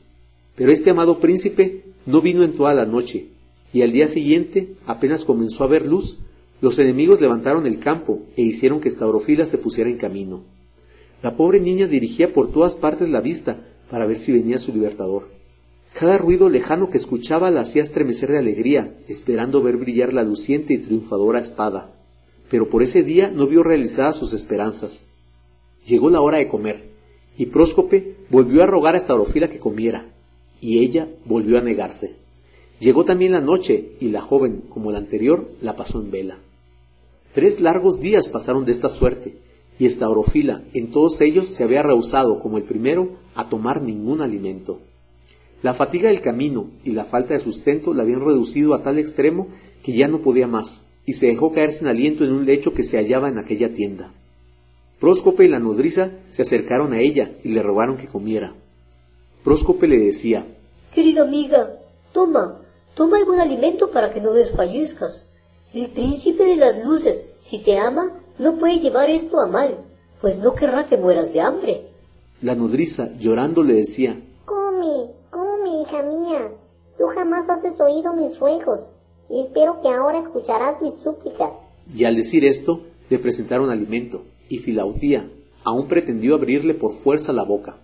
Pero 0.55 0.71
este 0.71 0.91
amado 0.91 1.19
príncipe 1.19 1.85
no 2.05 2.21
vino 2.21 2.43
en 2.43 2.53
toda 2.53 2.73
la 2.73 2.85
noche, 2.85 3.27
y 3.73 3.81
al 3.81 3.91
día 3.91 4.07
siguiente, 4.07 4.75
apenas 4.85 5.25
comenzó 5.25 5.63
a 5.63 5.67
ver 5.67 5.87
luz, 5.87 6.19
los 6.61 6.77
enemigos 6.77 7.19
levantaron 7.19 7.65
el 7.65 7.79
campo 7.79 8.21
e 8.37 8.43
hicieron 8.43 8.79
que 8.79 8.91
Staurofila 8.91 9.45
se 9.45 9.57
pusiera 9.57 9.89
en 9.89 9.97
camino. 9.97 10.43
La 11.23 11.35
pobre 11.35 11.59
niña 11.59 11.87
dirigía 11.87 12.31
por 12.31 12.51
todas 12.51 12.75
partes 12.75 13.09
la 13.09 13.19
vista 13.19 13.57
para 13.89 14.05
ver 14.05 14.17
si 14.17 14.31
venía 14.31 14.57
su 14.57 14.71
libertador. 14.71 15.27
Cada 15.93 16.17
ruido 16.17 16.49
lejano 16.49 16.89
que 16.89 16.97
escuchaba 16.97 17.51
la 17.51 17.61
hacía 17.61 17.83
estremecer 17.83 18.31
de 18.31 18.39
alegría, 18.39 18.97
esperando 19.07 19.61
ver 19.61 19.77
brillar 19.77 20.11
la 20.11 20.23
luciente 20.23 20.73
y 20.73 20.79
triunfadora 20.79 21.39
espada. 21.39 21.93
Pero 22.49 22.67
por 22.67 22.81
ese 22.81 23.03
día 23.03 23.29
no 23.29 23.45
vio 23.45 23.61
realizadas 23.61 24.15
sus 24.15 24.33
esperanzas. 24.33 25.05
Llegó 25.85 26.09
la 26.09 26.21
hora 26.21 26.39
de 26.39 26.47
comer, 26.47 26.89
y 27.37 27.45
Próscope 27.45 28.17
volvió 28.31 28.63
a 28.63 28.65
rogar 28.65 28.95
a 28.95 28.99
Staurofila 28.99 29.49
que 29.49 29.59
comiera, 29.59 30.11
y 30.59 30.79
ella 30.79 31.09
volvió 31.25 31.59
a 31.59 31.61
negarse. 31.61 32.15
Llegó 32.79 33.05
también 33.05 33.31
la 33.31 33.41
noche, 33.41 33.91
y 33.99 34.09
la 34.09 34.21
joven, 34.21 34.63
como 34.69 34.91
la 34.91 34.97
anterior, 34.97 35.51
la 35.61 35.75
pasó 35.75 36.01
en 36.01 36.09
vela. 36.09 36.39
Tres 37.33 37.59
largos 37.59 37.99
días 37.99 38.29
pasaron 38.29 38.65
de 38.65 38.71
esta 38.71 38.89
suerte, 38.89 39.37
y 39.77 39.87
Staurofila 39.87 40.63
en 40.73 40.89
todos 40.89 41.21
ellos 41.21 41.47
se 41.47 41.63
había 41.63 41.83
rehusado, 41.83 42.39
como 42.39 42.57
el 42.57 42.63
primero, 42.63 43.11
a 43.35 43.47
tomar 43.47 43.81
ningún 43.81 44.21
alimento. 44.21 44.79
La 45.63 45.73
fatiga 45.73 46.09
del 46.09 46.19
camino 46.19 46.71
y 46.83 46.91
la 46.91 47.05
falta 47.05 47.33
de 47.33 47.39
sustento 47.39 47.93
la 47.93 48.03
habían 48.03 48.19
reducido 48.19 48.73
a 48.73 48.83
tal 48.83 48.99
extremo 48.99 49.47
que 49.81 49.93
ya 49.93 50.09
no 50.09 50.21
podía 50.21 50.45
más, 50.45 50.81
y 51.05 51.13
se 51.13 51.27
dejó 51.27 51.53
caer 51.53 51.71
sin 51.71 51.87
aliento 51.87 52.25
en 52.25 52.33
un 52.33 52.45
lecho 52.45 52.73
que 52.73 52.83
se 52.83 52.97
hallaba 52.97 53.29
en 53.29 53.37
aquella 53.37 53.73
tienda. 53.73 54.11
Próscope 54.99 55.45
y 55.45 55.47
la 55.47 55.59
nodriza 55.59 56.11
se 56.29 56.41
acercaron 56.41 56.91
a 56.91 56.99
ella 56.99 57.31
y 57.45 57.53
le 57.53 57.63
rogaron 57.63 57.95
que 57.95 58.09
comiera. 58.09 58.53
Próscope 59.45 59.87
le 59.87 59.99
decía, 59.99 60.45
Querida 60.93 61.21
amiga, 61.21 61.79
toma, 62.11 62.59
toma 62.93 63.15
algún 63.15 63.39
alimento 63.39 63.89
para 63.89 64.13
que 64.13 64.19
no 64.19 64.33
desfallezcas. 64.33 65.29
El 65.73 65.89
príncipe 65.91 66.43
de 66.43 66.57
las 66.57 66.83
luces, 66.83 67.27
si 67.39 67.59
te 67.59 67.77
ama, 67.77 68.19
no 68.37 68.57
puede 68.57 68.81
llevar 68.81 69.09
esto 69.09 69.39
a 69.39 69.47
mal, 69.47 69.77
pues 70.19 70.37
no 70.39 70.55
querrá 70.55 70.87
que 70.87 70.97
mueras 70.97 71.31
de 71.31 71.39
hambre. 71.39 71.87
La 72.41 72.53
nodriza, 72.53 73.11
llorando, 73.17 73.63
le 73.63 73.75
decía, 73.75 74.19
hija 75.83 76.03
mía, 76.03 76.51
tú 76.97 77.05
jamás 77.13 77.49
has 77.49 77.79
oído 77.79 78.13
mis 78.13 78.39
ruegos, 78.39 78.89
y 79.29 79.41
espero 79.41 79.81
que 79.81 79.89
ahora 79.89 80.19
escucharás 80.19 80.81
mis 80.81 80.95
súplicas. 80.95 81.53
Y 81.93 82.05
al 82.05 82.15
decir 82.15 82.45
esto, 82.45 82.81
le 83.09 83.19
presentaron 83.19 83.69
alimento, 83.69 84.23
y 84.49 84.59
Filautía 84.59 85.29
aún 85.65 85.87
pretendió 85.87 86.35
abrirle 86.35 86.73
por 86.73 86.93
fuerza 86.93 87.31
la 87.31 87.43
boca. 87.43 87.77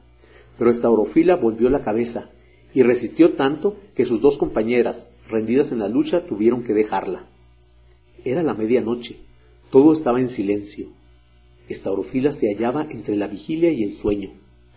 Pero 0.57 0.71
Estaurofila 0.71 1.35
volvió 1.35 1.69
la 1.69 1.81
cabeza, 1.81 2.29
y 2.73 2.83
resistió 2.83 3.33
tanto 3.33 3.75
que 3.95 4.05
sus 4.05 4.21
dos 4.21 4.37
compañeras, 4.37 5.13
rendidas 5.27 5.71
en 5.71 5.79
la 5.79 5.87
lucha, 5.87 6.25
tuvieron 6.25 6.63
que 6.63 6.73
dejarla. 6.73 7.27
Era 8.23 8.43
la 8.43 8.53
medianoche, 8.53 9.19
todo 9.71 9.93
estaba 9.93 10.19
en 10.19 10.29
silencio. 10.29 10.89
Estaurofila 11.67 12.33
se 12.33 12.47
hallaba 12.53 12.87
entre 12.89 13.15
la 13.15 13.27
vigilia 13.27 13.71
y 13.71 13.83
el 13.83 13.93
sueño 13.93 14.31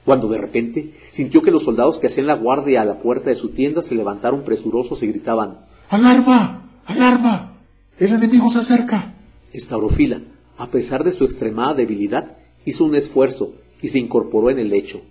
cuando 0.04 0.28
de 0.28 0.38
repente 0.38 0.94
sintió 1.08 1.42
que 1.42 1.50
los 1.50 1.64
soldados 1.64 1.98
que 1.98 2.08
hacían 2.08 2.26
la 2.26 2.34
guardia 2.34 2.82
a 2.82 2.84
la 2.84 3.00
puerta 3.00 3.30
de 3.30 3.36
su 3.36 3.50
tienda 3.50 3.82
se 3.82 3.94
levantaron 3.94 4.42
presurosos 4.42 5.02
y 5.02 5.06
gritaban 5.08 5.66
¡Alarma! 5.90 6.70
¡Alarma! 6.86 7.60
¡El 7.98 8.12
enemigo 8.12 8.50
se 8.50 8.60
acerca! 8.60 9.14
Estaurofila, 9.52 10.22
a 10.56 10.70
pesar 10.70 11.04
de 11.04 11.10
su 11.12 11.24
extremada 11.24 11.74
debilidad, 11.74 12.38
hizo 12.64 12.84
un 12.84 12.94
esfuerzo 12.94 13.54
y 13.80 13.88
se 13.88 13.98
incorporó 13.98 14.50
en 14.50 14.58
el 14.58 14.68
lecho. 14.70 15.02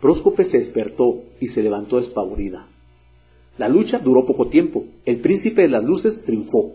Próscope 0.00 0.44
se 0.44 0.58
despertó 0.58 1.24
y 1.40 1.48
se 1.48 1.62
levantó 1.62 1.98
espavorida. 1.98 2.68
La 3.58 3.68
lucha 3.68 3.98
duró 3.98 4.26
poco 4.26 4.48
tiempo. 4.48 4.84
El 5.06 5.20
príncipe 5.20 5.62
de 5.62 5.68
las 5.68 5.82
luces 5.82 6.24
triunfó. 6.24 6.74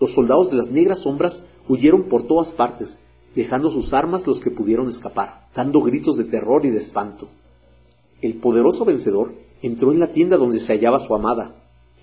Los 0.00 0.12
soldados 0.12 0.50
de 0.50 0.56
las 0.56 0.70
negras 0.70 1.00
sombras 1.00 1.44
huyeron 1.68 2.04
por 2.04 2.26
todas 2.26 2.52
partes, 2.52 3.00
dejando 3.36 3.70
sus 3.70 3.92
armas 3.92 4.26
los 4.26 4.40
que 4.40 4.50
pudieron 4.50 4.88
escapar, 4.88 5.48
dando 5.54 5.82
gritos 5.82 6.16
de 6.16 6.24
terror 6.24 6.64
y 6.64 6.70
de 6.70 6.78
espanto. 6.78 7.28
El 8.22 8.34
poderoso 8.34 8.86
vencedor 8.86 9.34
entró 9.60 9.92
en 9.92 10.00
la 10.00 10.10
tienda 10.10 10.38
donde 10.38 10.58
se 10.58 10.72
hallaba 10.72 10.98
su 10.98 11.14
amada. 11.14 11.54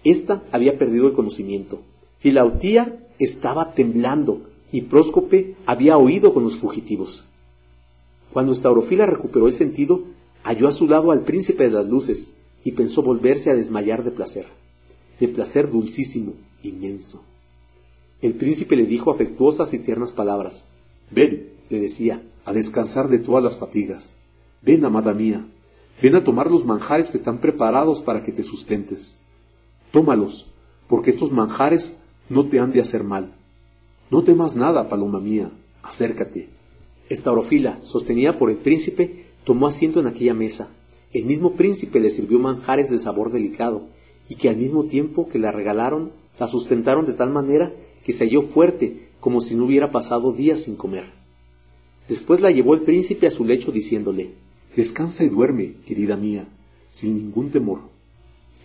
Esta 0.04 0.44
había 0.52 0.78
perdido 0.78 1.08
el 1.08 1.13
conocimiento. 1.13 1.80
Filautía 2.20 3.08
estaba 3.18 3.74
temblando 3.74 4.44
y 4.72 4.82
Próscope 4.82 5.56
había 5.66 5.98
oído 5.98 6.36
con 6.36 6.44
los 6.44 6.58
fugitivos. 6.58 7.28
Cuando 8.32 8.52
Estaurofila 8.52 9.08
recuperó 9.08 9.48
el 9.48 9.54
sentido, 9.54 10.04
halló 10.44 10.68
a 10.68 10.72
su 10.72 10.88
lado 10.88 11.12
al 11.12 11.22
príncipe 11.22 11.63
de 11.63 11.72
las 11.72 11.88
luces 11.88 12.36
y 12.63 12.74
pensó 12.74 13.02
volverse 13.02 13.50
a 13.50 13.56
desmayar 13.56 14.04
de 14.04 14.12
placer, 14.12 14.46
de 15.20 15.28
placer 15.28 15.72
dulcísimo, 15.72 16.34
inmenso. 16.62 17.24
El 18.22 18.36
príncipe 18.36 18.75
le 18.75 18.86
dijo 18.86 19.10
afectuosas 19.10 19.74
y 19.74 19.80
tiernas 19.80 20.12
palabras, 20.12 20.68
Ven, 21.13 21.51
le 21.70 21.79
decía, 21.79 22.24
a 22.43 22.53
descansar 22.53 23.08
de 23.08 23.20
todas 23.20 23.43
las 23.43 23.58
fatigas. 23.58 24.17
Ven, 24.63 24.84
amada 24.84 25.13
mía, 25.13 25.46
ven 26.01 26.15
a 26.15 26.24
tomar 26.24 26.50
los 26.50 26.65
manjares 26.65 27.12
que 27.12 27.17
están 27.17 27.39
preparados 27.39 28.01
para 28.01 28.24
que 28.24 28.32
te 28.32 28.43
sustentes. 28.43 29.20
Tómalos, 29.91 30.51
porque 30.88 31.12
estos 31.12 31.32
manjares 31.32 32.00
no 32.29 32.48
te 32.48 32.60
han 32.60 32.72
de 32.72 32.82
hacer 32.82 33.03
mal. 33.03 33.36
No 34.10 34.24
temas 34.24 34.55
nada, 34.55 34.89
paloma 34.89 35.20
mía, 35.20 35.51
acércate. 35.84 36.50
Estaurofila, 37.10 37.79
sostenida 37.82 38.38
por 38.39 38.50
el 38.50 38.58
príncipe, 38.58 39.27
tomó 39.43 39.67
asiento 39.67 40.00
en 40.00 40.08
aquella 40.08 40.34
mesa. 40.34 40.70
El 41.12 41.25
mismo 41.25 41.53
príncipe 41.53 42.00
le 42.00 42.10
sirvió 42.10 42.39
manjares 42.39 42.89
de 42.89 42.98
sabor 42.98 43.32
delicado, 43.32 43.84
y 44.29 44.36
que 44.36 44.50
al 44.50 44.58
mismo 44.58 44.86
tiempo 44.86 45.27
que 45.27 45.38
la 45.38 45.51
regalaron, 45.51 46.12
la 46.39 46.48
sustentaron 46.48 47.05
de 47.05 47.13
tal 47.13 47.29
manera 47.29 47.72
que 48.03 48.13
se 48.13 48.25
halló 48.25 48.41
fuerte 48.41 49.12
como 49.24 49.39
si 49.39 49.56
no 49.56 49.63
hubiera 49.63 49.89
pasado 49.89 50.34
días 50.34 50.63
sin 50.63 50.75
comer. 50.75 51.06
Después 52.10 52.42
la 52.42 52.51
llevó 52.51 52.74
el 52.74 52.82
príncipe 52.82 53.25
a 53.25 53.32
su 53.32 53.46
lecho 53.46 53.72
diciéndole, 53.72 54.34
Descansa 54.75 55.24
y 55.24 55.30
duerme, 55.30 55.75
querida 55.88 56.18
mía, 56.18 56.50
sin 56.88 57.15
ningún 57.15 57.50
temor. 57.50 57.80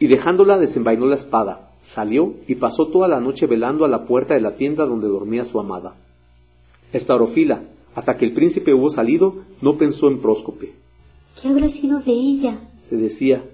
Y 0.00 0.09
dejándola 0.09 0.59
desenvainó 0.59 1.07
la 1.07 1.15
espada, 1.15 1.77
salió 1.81 2.35
y 2.49 2.57
pasó 2.57 2.88
toda 2.88 3.07
la 3.07 3.21
noche 3.21 3.47
velando 3.47 3.85
a 3.85 3.88
la 3.88 4.05
puerta 4.05 4.35
de 4.35 4.41
la 4.41 4.57
tienda 4.57 4.85
donde 4.85 5.07
dormía 5.07 5.45
su 5.45 5.61
amada. 5.61 5.95
Estaurofila, 6.93 7.62
hasta 7.95 8.17
que 8.17 8.25
el 8.25 8.33
príncipe 8.33 8.75
hubo 8.75 8.91
salido, 8.91 9.45
no 9.62 9.79
pensó 9.79 10.09
en 10.09 10.21
Próscope. 10.21 10.73
¿Qué 11.41 11.47
habrá 11.47 11.69
sido 11.69 12.00
de 12.00 12.11
ella? 12.11 12.69
se 12.83 12.97
decía. 12.97 13.45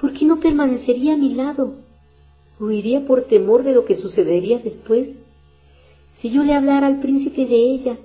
¿Por 0.00 0.12
qué 0.12 0.24
no 0.24 0.40
permanecería 0.40 1.14
a 1.14 1.18
mi 1.18 1.34
lado? 1.34 1.76
¿Huiría 2.58 3.06
por 3.06 3.22
temor 3.22 3.62
de 3.62 3.74
lo 3.74 3.84
que 3.84 3.94
sucedería 3.94 4.58
después? 4.58 5.18
Si 6.14 6.30
yo 6.30 6.42
le 6.42 6.54
hablara 6.54 6.86
al 6.86 7.00
príncipe 7.00 7.46
de 7.46 7.56
ella, 7.56 7.98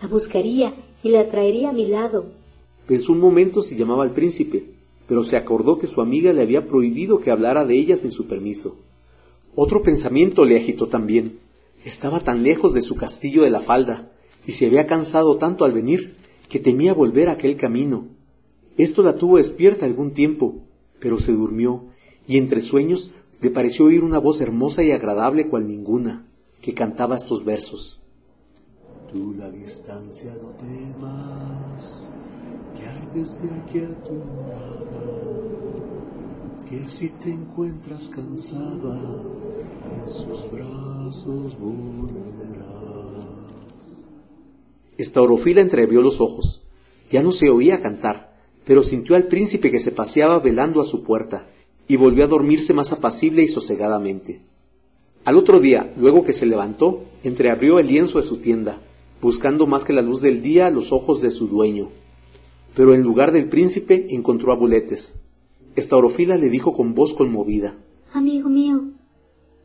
la 0.00 0.08
buscaría 0.08 0.74
y 1.02 1.10
la 1.10 1.28
traería 1.28 1.70
a 1.70 1.72
mi 1.72 1.86
lado. 1.86 2.26
Pensó 2.86 3.12
un 3.12 3.20
momento 3.20 3.62
si 3.62 3.76
llamaba 3.76 4.04
al 4.04 4.12
príncipe, 4.12 4.64
pero 5.06 5.24
se 5.24 5.36
acordó 5.36 5.78
que 5.78 5.86
su 5.86 6.00
amiga 6.00 6.32
le 6.32 6.42
había 6.42 6.68
prohibido 6.68 7.20
que 7.20 7.30
hablara 7.30 7.64
de 7.64 7.76
ella 7.78 7.96
sin 7.96 8.10
su 8.10 8.26
permiso. 8.26 8.76
Otro 9.54 9.82
pensamiento 9.82 10.44
le 10.44 10.56
agitó 10.56 10.86
también. 10.86 11.40
Estaba 11.84 12.20
tan 12.20 12.42
lejos 12.42 12.74
de 12.74 12.82
su 12.82 12.94
castillo 12.94 13.42
de 13.42 13.50
la 13.50 13.60
falda, 13.60 14.12
y 14.46 14.52
se 14.52 14.66
había 14.66 14.86
cansado 14.86 15.36
tanto 15.36 15.64
al 15.64 15.72
venir, 15.72 16.16
que 16.48 16.60
temía 16.60 16.94
volver 16.94 17.28
a 17.28 17.32
aquel 17.32 17.56
camino. 17.56 18.06
Esto 18.76 19.02
la 19.02 19.16
tuvo 19.16 19.38
despierta 19.38 19.84
algún 19.84 20.12
tiempo, 20.12 20.62
pero 21.00 21.18
se 21.18 21.32
durmió, 21.32 21.86
y 22.26 22.38
entre 22.38 22.60
sueños 22.60 23.14
le 23.40 23.50
pareció 23.50 23.86
oír 23.86 24.04
una 24.04 24.18
voz 24.18 24.40
hermosa 24.40 24.82
y 24.82 24.92
agradable 24.92 25.48
cual 25.48 25.66
ninguna 25.66 26.27
que 26.60 26.74
cantaba 26.74 27.16
estos 27.16 27.44
versos. 27.44 28.02
Tú 29.10 29.34
la 29.34 29.50
distancia 29.50 30.34
no 30.42 30.50
temas, 30.50 32.08
que 32.76 32.86
hay 32.86 33.08
desde 33.14 33.50
aquí 33.60 33.78
a 33.80 34.04
tu 34.04 34.12
morada, 34.12 35.08
que 36.68 36.86
si 36.88 37.08
te 37.10 37.30
encuentras 37.30 38.08
cansada, 38.08 39.22
en 39.90 40.08
sus 40.08 40.50
brazos 40.50 41.58
volverás. 41.58 42.68
Estaurofila 44.98 45.60
entrevió 45.62 46.02
los 46.02 46.20
ojos. 46.20 46.64
Ya 47.10 47.22
no 47.22 47.32
se 47.32 47.48
oía 47.48 47.80
cantar, 47.80 48.36
pero 48.66 48.82
sintió 48.82 49.16
al 49.16 49.28
príncipe 49.28 49.70
que 49.70 49.78
se 49.78 49.92
paseaba 49.92 50.40
velando 50.40 50.82
a 50.82 50.84
su 50.84 51.02
puerta, 51.02 51.48
y 51.86 51.96
volvió 51.96 52.24
a 52.24 52.28
dormirse 52.28 52.74
más 52.74 52.92
apacible 52.92 53.42
y 53.42 53.48
sosegadamente. 53.48 54.42
Al 55.28 55.36
otro 55.36 55.60
día, 55.60 55.92
luego 55.98 56.24
que 56.24 56.32
se 56.32 56.46
levantó, 56.46 57.04
entreabrió 57.22 57.78
el 57.78 57.88
lienzo 57.88 58.16
de 58.16 58.24
su 58.24 58.38
tienda, 58.38 58.80
buscando 59.20 59.66
más 59.66 59.84
que 59.84 59.92
la 59.92 60.00
luz 60.00 60.22
del 60.22 60.40
día 60.40 60.70
los 60.70 60.90
ojos 60.90 61.20
de 61.20 61.28
su 61.28 61.48
dueño. 61.48 61.90
Pero 62.74 62.94
en 62.94 63.02
lugar 63.02 63.30
del 63.30 63.46
príncipe 63.46 64.06
encontró 64.08 64.52
a 64.52 64.56
Buletes. 64.56 65.20
Estaurofila 65.76 66.38
le 66.38 66.48
dijo 66.48 66.72
con 66.72 66.94
voz 66.94 67.12
conmovida. 67.12 67.76
Amigo 68.14 68.48
mío, 68.48 68.84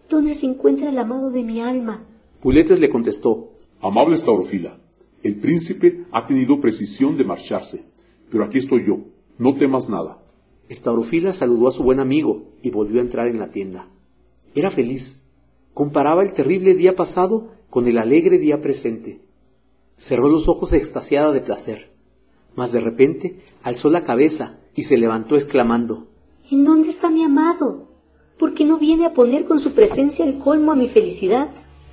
¿dónde 0.10 0.34
se 0.34 0.48
encuentra 0.48 0.90
el 0.90 0.98
amado 0.98 1.32
de 1.32 1.44
mi 1.44 1.62
alma? 1.62 2.04
Buletes 2.42 2.82
le 2.82 2.90
contestó. 2.90 3.54
Amable 3.80 4.16
Estaurofila, 4.16 4.78
el 5.24 5.38
príncipe 5.38 6.04
ha 6.12 6.28
tenido 6.28 6.60
precisión 6.60 7.16
de 7.16 7.24
marcharse, 7.24 7.86
pero 8.30 8.44
aquí 8.44 8.58
estoy 8.58 8.86
yo, 8.86 9.00
no 9.38 9.56
temas 9.56 9.88
nada. 9.88 10.26
Estaurofila 10.68 11.32
saludó 11.32 11.70
a 11.70 11.72
su 11.72 11.84
buen 11.84 12.02
amigo 12.02 12.52
y 12.62 12.70
volvió 12.70 13.00
a 13.00 13.04
entrar 13.04 13.30
en 13.30 13.40
la 13.40 13.50
tienda. 13.50 13.88
Era 14.56 14.70
feliz. 14.70 15.23
Comparaba 15.74 16.22
el 16.22 16.34
terrible 16.34 16.76
día 16.76 16.96
pasado 16.96 17.50
con 17.70 17.88
el 17.88 17.98
alegre 17.98 18.38
día 18.38 18.62
presente. 18.62 19.22
Cerró 19.98 20.30
los 20.30 20.48
ojos 20.48 20.74
extasiada 20.74 21.32
de 21.32 21.42
placer. 21.42 21.92
Mas 22.56 22.72
de 22.72 22.80
repente 22.80 23.40
alzó 23.64 23.90
la 23.90 24.04
cabeza 24.04 24.60
y 24.76 24.84
se 24.84 24.98
levantó 24.98 25.36
exclamando 25.36 26.08
¿En 26.52 26.66
dónde 26.66 26.90
está 26.90 27.10
mi 27.10 27.24
amado? 27.24 27.88
¿Por 28.38 28.54
qué 28.54 28.66
no 28.66 28.78
viene 28.78 29.06
a 29.06 29.14
poner 29.14 29.46
con 29.46 29.60
su 29.60 29.72
presencia 29.72 30.26
el 30.26 30.38
colmo 30.38 30.72
a 30.72 30.76
mi 30.76 30.88
felicidad? 30.88 31.50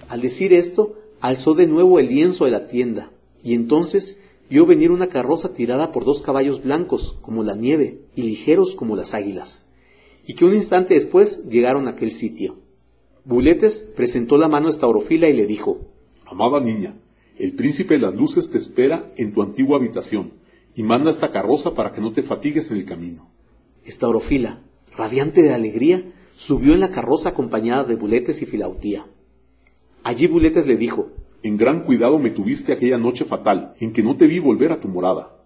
Al 0.08 0.20
decir 0.20 0.52
esto, 0.52 0.96
alzó 1.20 1.54
de 1.54 1.66
nuevo 1.66 1.98
el 1.98 2.08
lienzo 2.08 2.44
de 2.44 2.50
la 2.50 2.66
tienda, 2.66 3.12
y 3.42 3.54
entonces 3.54 4.18
vio 4.50 4.66
venir 4.66 4.90
una 4.90 5.08
carroza 5.08 5.54
tirada 5.54 5.92
por 5.92 6.04
dos 6.04 6.20
caballos 6.20 6.62
blancos 6.62 7.18
como 7.22 7.44
la 7.44 7.54
nieve 7.54 8.02
y 8.16 8.24
ligeros 8.24 8.74
como 8.74 8.96
las 8.96 9.14
águilas, 9.14 9.66
y 10.26 10.34
que 10.34 10.44
un 10.44 10.52
instante 10.52 10.94
después 10.94 11.48
llegaron 11.48 11.86
a 11.86 11.92
aquel 11.92 12.10
sitio. 12.10 12.56
Buletes 13.24 13.90
presentó 13.94 14.38
la 14.38 14.48
mano 14.48 14.68
a 14.68 14.70
Estaurofila 14.70 15.28
y 15.28 15.34
le 15.34 15.46
dijo 15.46 15.80
Amada 16.26 16.60
niña, 16.60 16.96
el 17.38 17.54
príncipe 17.54 17.94
de 17.94 18.00
las 18.00 18.14
luces 18.14 18.50
te 18.50 18.58
espera 18.58 19.12
en 19.16 19.32
tu 19.32 19.42
antigua 19.42 19.76
habitación 19.76 20.32
y 20.74 20.82
manda 20.82 21.10
esta 21.10 21.30
carroza 21.30 21.74
para 21.74 21.92
que 21.92 22.00
no 22.00 22.12
te 22.12 22.22
fatigues 22.22 22.70
en 22.70 22.78
el 22.78 22.84
camino. 22.84 23.30
Estaurofila, 23.84 24.62
radiante 24.96 25.42
de 25.42 25.52
alegría, 25.52 26.12
subió 26.34 26.72
en 26.72 26.80
la 26.80 26.90
carroza 26.90 27.30
acompañada 27.30 27.84
de 27.84 27.96
Buletes 27.96 28.40
y 28.40 28.46
Filautía. 28.46 29.06
Allí 30.02 30.26
Buletes 30.26 30.66
le 30.66 30.76
dijo, 30.76 31.10
En 31.42 31.56
gran 31.56 31.84
cuidado 31.84 32.18
me 32.18 32.30
tuviste 32.30 32.72
aquella 32.72 32.98
noche 32.98 33.24
fatal, 33.24 33.74
en 33.80 33.92
que 33.92 34.02
no 34.02 34.16
te 34.16 34.26
vi 34.26 34.38
volver 34.38 34.72
a 34.72 34.80
tu 34.80 34.88
morada. 34.88 35.44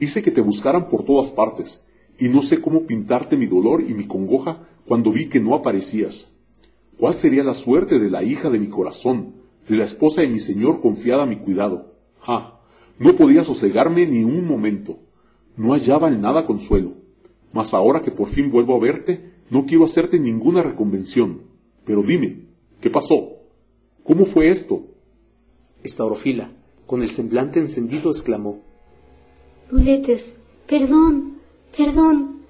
Hice 0.00 0.22
que 0.22 0.32
te 0.32 0.40
buscaran 0.40 0.88
por 0.88 1.04
todas 1.04 1.30
partes, 1.30 1.84
y 2.18 2.28
no 2.28 2.42
sé 2.42 2.60
cómo 2.60 2.86
pintarte 2.86 3.36
mi 3.36 3.46
dolor 3.46 3.82
y 3.82 3.94
mi 3.94 4.06
congoja 4.06 4.66
cuando 4.86 5.12
vi 5.12 5.26
que 5.26 5.40
no 5.40 5.54
aparecías. 5.54 6.31
¿Cuál 7.02 7.14
sería 7.14 7.42
la 7.42 7.56
suerte 7.56 7.98
de 7.98 8.10
la 8.10 8.22
hija 8.22 8.48
de 8.48 8.60
mi 8.60 8.68
corazón, 8.68 9.34
de 9.68 9.74
la 9.74 9.82
esposa 9.82 10.20
de 10.20 10.28
mi 10.28 10.38
señor 10.38 10.80
confiada 10.80 11.24
a 11.24 11.26
mi 11.26 11.34
cuidado? 11.34 11.96
¡Ah! 12.24 12.60
No 13.00 13.16
podía 13.16 13.42
sosegarme 13.42 14.06
ni 14.06 14.22
un 14.22 14.46
momento. 14.46 15.00
No 15.56 15.72
hallaba 15.72 16.06
en 16.06 16.20
nada 16.20 16.46
consuelo. 16.46 16.92
Mas 17.52 17.74
ahora 17.74 18.02
que 18.02 18.12
por 18.12 18.28
fin 18.28 18.52
vuelvo 18.52 18.76
a 18.76 18.78
verte, 18.78 19.32
no 19.50 19.66
quiero 19.66 19.84
hacerte 19.84 20.20
ninguna 20.20 20.62
reconvención. 20.62 21.42
Pero 21.84 22.04
dime, 22.04 22.46
¿qué 22.80 22.88
pasó? 22.88 23.32
¿Cómo 24.04 24.24
fue 24.24 24.50
esto? 24.50 24.86
Estaurofila, 25.82 26.52
con 26.86 27.02
el 27.02 27.10
semblante 27.10 27.58
encendido, 27.58 28.12
exclamó. 28.12 28.60
Ruletes, 29.72 30.36
perdón, 30.68 31.40
perdón. 31.76 32.42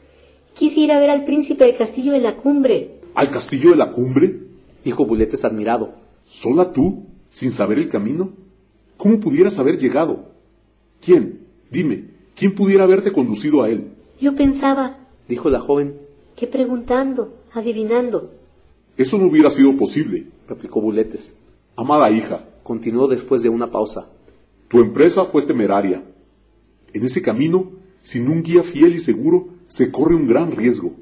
Quise 0.52 0.80
ir 0.80 0.92
a 0.92 1.00
ver 1.00 1.08
al 1.08 1.24
príncipe 1.24 1.64
del 1.64 1.78
castillo 1.78 2.12
de 2.12 2.20
la 2.20 2.36
cumbre. 2.36 3.01
¿Al 3.14 3.30
castillo 3.30 3.70
de 3.70 3.76
la 3.76 3.90
cumbre? 3.90 4.40
Dijo 4.84 5.06
Buletes 5.06 5.44
admirado. 5.44 5.94
¿Sola 6.24 6.72
tú, 6.72 7.06
sin 7.30 7.50
saber 7.50 7.78
el 7.78 7.88
camino? 7.88 8.32
¿Cómo 8.96 9.20
pudieras 9.20 9.58
haber 9.58 9.78
llegado? 9.78 10.30
¿Quién? 11.00 11.46
Dime, 11.70 12.06
¿quién 12.34 12.54
pudiera 12.54 12.84
haberte 12.84 13.12
conducido 13.12 13.62
a 13.62 13.68
él? 13.68 13.92
Yo 14.20 14.34
pensaba, 14.34 14.98
dijo 15.28 15.50
la 15.50 15.58
joven, 15.58 15.96
que 16.36 16.46
preguntando, 16.46 17.34
adivinando. 17.52 18.32
Eso 18.96 19.18
no 19.18 19.26
hubiera 19.26 19.50
sido 19.50 19.76
posible, 19.76 20.28
replicó 20.48 20.80
Buletes. 20.80 21.34
Amada 21.76 22.10
hija, 22.10 22.46
continuó 22.62 23.08
después 23.08 23.42
de 23.42 23.48
una 23.48 23.70
pausa, 23.70 24.08
tu 24.68 24.80
empresa 24.80 25.24
fue 25.26 25.42
temeraria. 25.42 26.02
En 26.94 27.04
ese 27.04 27.20
camino, 27.20 27.72
sin 28.02 28.28
un 28.28 28.42
guía 28.42 28.62
fiel 28.62 28.94
y 28.94 28.98
seguro, 28.98 29.48
se 29.68 29.90
corre 29.90 30.14
un 30.14 30.26
gran 30.26 30.52
riesgo. 30.52 30.94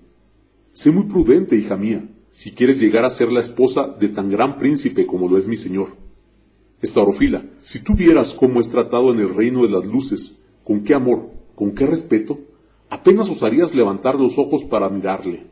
Sé 0.72 0.90
muy 0.90 1.04
prudente, 1.04 1.56
hija 1.56 1.76
mía, 1.76 2.08
si 2.30 2.52
quieres 2.52 2.80
llegar 2.80 3.04
a 3.04 3.10
ser 3.10 3.32
la 3.32 3.40
esposa 3.40 3.94
de 3.98 4.08
tan 4.08 4.30
gran 4.30 4.56
príncipe 4.58 5.06
como 5.06 5.28
lo 5.28 5.36
es 5.36 5.46
mi 5.46 5.56
señor. 5.56 5.96
Estaurofila, 6.80 7.44
si 7.58 7.80
tú 7.80 7.94
vieras 7.94 8.32
cómo 8.32 8.60
es 8.60 8.68
tratado 8.68 9.12
en 9.12 9.20
el 9.20 9.34
reino 9.34 9.62
de 9.62 9.70
las 9.70 9.84
luces, 9.84 10.40
con 10.64 10.82
qué 10.82 10.94
amor, 10.94 11.30
con 11.54 11.72
qué 11.72 11.86
respeto, 11.86 12.38
apenas 12.88 13.28
osarías 13.28 13.74
levantar 13.74 14.18
los 14.18 14.38
ojos 14.38 14.64
para 14.64 14.88
mirarle. 14.88 15.46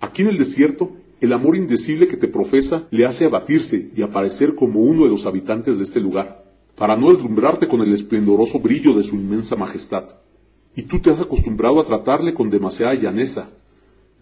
Aquí 0.00 0.22
en 0.22 0.28
el 0.28 0.36
desierto, 0.36 0.92
el 1.20 1.32
amor 1.32 1.56
indecible 1.56 2.06
que 2.06 2.16
te 2.16 2.28
profesa 2.28 2.86
le 2.90 3.06
hace 3.06 3.24
abatirse 3.24 3.90
y 3.96 4.02
aparecer 4.02 4.54
como 4.54 4.80
uno 4.80 5.04
de 5.04 5.10
los 5.10 5.26
habitantes 5.26 5.78
de 5.78 5.84
este 5.84 6.00
lugar, 6.00 6.44
para 6.76 6.96
no 6.96 7.10
deslumbrarte 7.10 7.66
con 7.66 7.80
el 7.80 7.92
esplendoroso 7.92 8.60
brillo 8.60 8.94
de 8.94 9.04
su 9.04 9.16
inmensa 9.16 9.56
majestad. 9.56 10.04
Y 10.76 10.82
tú 10.82 11.00
te 11.00 11.10
has 11.10 11.20
acostumbrado 11.20 11.80
a 11.80 11.86
tratarle 11.86 12.34
con 12.34 12.50
demasiada 12.50 12.94
llaneza. 12.94 13.50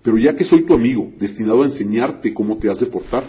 Pero 0.02 0.18
ya 0.18 0.34
que 0.34 0.44
soy 0.44 0.62
tu 0.62 0.74
amigo, 0.74 1.12
destinado 1.18 1.62
a 1.62 1.66
enseñarte 1.66 2.34
cómo 2.34 2.58
te 2.58 2.68
has 2.68 2.80
de 2.80 2.86
portar, 2.86 3.24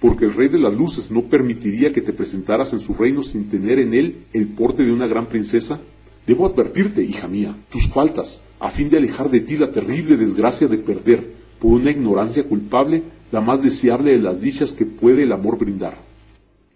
porque 0.00 0.26
el 0.26 0.34
rey 0.34 0.48
de 0.48 0.58
las 0.58 0.74
luces 0.74 1.10
no 1.10 1.28
permitiría 1.28 1.92
que 1.92 2.02
te 2.02 2.12
presentaras 2.12 2.72
en 2.72 2.80
su 2.80 2.94
reino 2.94 3.22
sin 3.22 3.48
tener 3.48 3.78
en 3.78 3.94
él 3.94 4.26
el 4.32 4.48
porte 4.48 4.84
de 4.84 4.92
una 4.92 5.06
gran 5.06 5.28
princesa, 5.28 5.80
debo 6.26 6.46
advertirte, 6.46 7.02
hija 7.02 7.28
mía, 7.28 7.56
tus 7.70 7.88
faltas, 7.88 8.42
a 8.58 8.70
fin 8.70 8.90
de 8.90 8.98
alejar 8.98 9.30
de 9.30 9.40
ti 9.40 9.56
la 9.56 9.72
terrible 9.72 10.16
desgracia 10.16 10.68
de 10.68 10.78
perder, 10.78 11.40
por 11.58 11.72
una 11.72 11.90
ignorancia 11.90 12.44
culpable, 12.44 13.02
la 13.30 13.40
más 13.40 13.62
deseable 13.62 14.12
de 14.12 14.18
las 14.18 14.40
dichas 14.40 14.72
que 14.72 14.86
puede 14.86 15.24
el 15.24 15.32
amor 15.32 15.58
brindar. 15.58 16.02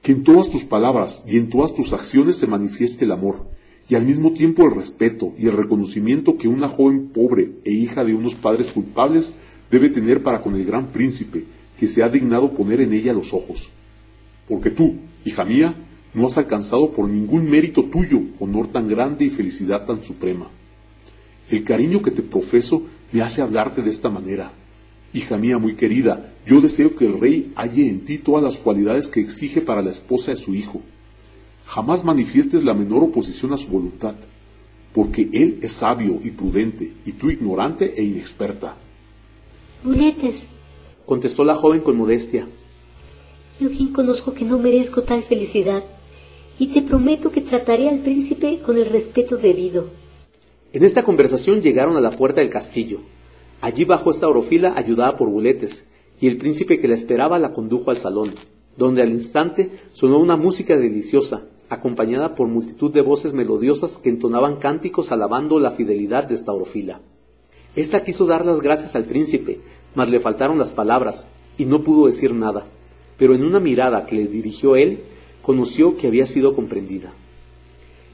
Que 0.03 0.13
en 0.13 0.23
todas 0.23 0.51
tus 0.51 0.65
palabras 0.65 1.23
y 1.27 1.39
en 1.39 1.49
todas 1.49 1.75
tus 1.75 1.93
acciones 1.93 2.37
se 2.37 2.47
manifieste 2.47 3.07
el 3.07 3.13
amor, 3.13 3.47
y 3.89 3.95
al 3.95 4.07
mismo 4.07 4.33
tiempo 4.33 4.65
el 4.65 4.75
respeto 4.75 5.35
y 5.39 5.47
el 5.47 5.57
reconocimiento 5.57 6.37
que 6.39 6.49
una 6.49 6.69
joven 6.69 7.09
pobre 7.09 7.53
e 7.65 7.73
hija 7.73 8.05
de 8.05 8.15
unos 8.15 8.35
padres 8.35 8.71
culpables 8.73 9.35
debe 9.71 9.91
tener 9.91 10.23
para 10.23 10.41
con 10.41 10.55
el 10.55 10.65
gran 10.65 10.89
príncipe 10.89 11.45
que 11.79 11.89
se 11.89 12.03
ha 12.03 12.09
dignado 12.09 12.55
poner 12.55 12.81
en 12.81 12.93
ella 12.93 13.13
los 13.13 13.35
ojos. 13.35 13.71
Porque 14.49 14.71
tú, 14.71 14.97
hija 15.25 15.45
mía, 15.45 15.75
no 16.15 16.27
has 16.27 16.39
alcanzado 16.39 16.93
por 16.93 17.09
ningún 17.09 17.51
mérito 17.51 17.85
tuyo 17.85 18.23
honor 18.39 18.69
tan 18.69 18.89
grande 18.89 19.25
y 19.25 19.31
felicidad 19.31 19.85
tan 19.85 20.03
suprema. 20.03 20.49
El 21.51 21.65
cariño 21.65 22.03
que 22.03 22.11
te 22.11 22.23
profeso 22.23 22.85
me 23.13 23.21
hace 23.21 23.43
hablarte 23.43 23.83
de 23.83 23.91
esta 23.91 24.09
manera. 24.09 24.53
Hija 25.13 25.37
mía 25.37 25.59
muy 25.59 25.75
querida, 25.75 26.33
yo 26.47 26.61
deseo 26.61 26.97
que 26.97 27.07
el 27.07 27.21
rey 27.21 27.53
halle 27.57 27.89
en 27.89 28.05
ti 28.05 28.19
todas 28.19 28.43
las 28.43 28.59
cualidades 28.59 29.09
que 29.09 29.21
exige 29.21 29.61
para 29.61 29.83
la 29.83 29.91
esposa 29.91 30.31
de 30.31 30.37
su 30.37 30.55
hijo. 30.55 30.83
Jamás 31.67 32.05
manifiestes 32.05 32.65
la 32.65 32.75
menor 32.75 33.03
oposición 33.03 33.53
a 33.53 33.57
su 33.57 33.69
voluntad, 33.69 34.15
porque 34.93 35.29
él 35.33 35.59
es 35.63 35.73
sabio 35.73 36.21
y 36.23 36.31
prudente, 36.31 36.95
y 37.05 37.13
tú 37.13 37.31
ignorante 37.31 37.95
e 37.97 38.05
inexperta. 38.05 38.77
Muletes, 39.83 40.49
contestó 41.07 41.45
la 41.45 41.55
joven 41.55 41.81
con 41.81 41.97
modestia. 41.97 42.47
Yo 43.61 43.69
bien 43.69 43.93
conozco 43.93 44.35
que 44.35 44.45
no 44.45 44.59
merezco 44.59 45.03
tal 45.03 45.23
felicidad, 45.23 45.85
y 46.59 46.69
te 46.69 46.83
prometo 46.83 47.31
que 47.31 47.41
trataré 47.41 47.89
al 47.89 47.99
príncipe 48.01 48.61
con 48.61 48.77
el 48.77 48.87
respeto 48.87 49.37
debido. 49.37 49.89
En 50.73 50.85
esta 50.85 51.03
conversación 51.03 51.61
llegaron 51.61 51.97
a 51.97 52.01
la 52.01 52.11
puerta 52.11 52.41
del 52.41 52.51
castillo. 52.51 53.01
Allí 53.61 53.85
bajó 53.85 54.11
esta 54.11 54.29
orofila 54.29 54.75
ayudada 54.77 55.17
por 55.17 55.29
buletes, 55.29 55.87
y 56.21 56.29
el 56.29 56.37
príncipe 56.37 56.79
que 56.79 56.89
la 56.89 56.95
esperaba 56.95 57.39
la 57.39 57.53
condujo 57.53 57.91
al 57.91 57.97
salón, 57.97 58.31
donde 58.77 59.03
al 59.03 59.11
instante 59.11 59.71
sonó 59.93 60.19
una 60.19 60.37
música 60.37 60.77
deliciosa, 60.77 61.43
acompañada 61.69 62.35
por 62.35 62.49
multitud 62.49 62.93
de 62.93 63.01
voces 63.01 63.33
melodiosas 63.33 63.99
que 63.99 64.11
entonaban 64.11 64.57
cánticos 64.57 65.13
alabando 65.13 65.59
la 65.59 65.71
fidelidad 65.71 66.25
de 66.25 66.35
esta 66.35 66.53
orofila. 66.53 67.01
Esta 67.77 68.05
quiso 68.05 68.27
dar 68.27 68.47
las 68.47 68.61
gracias 68.61 68.95
al 68.95 69.05
príncipe, 69.05 69.61
mas 69.95 70.11
le 70.11 70.21
faltaron 70.21 70.59
las 70.59 70.71
palabras, 70.71 71.29
y 71.59 71.67
no 71.67 71.83
pudo 71.83 72.07
decir 72.07 72.35
nada, 72.35 72.67
pero 73.17 73.35
en 73.35 73.45
una 73.45 73.61
mirada 73.61 74.07
que 74.07 74.17
le 74.17 74.27
dirigió 74.27 74.77
él, 74.77 75.01
conoció 75.43 75.97
que 75.97 76.07
había 76.07 76.27
sido 76.27 76.55
comprendida. 76.55 77.13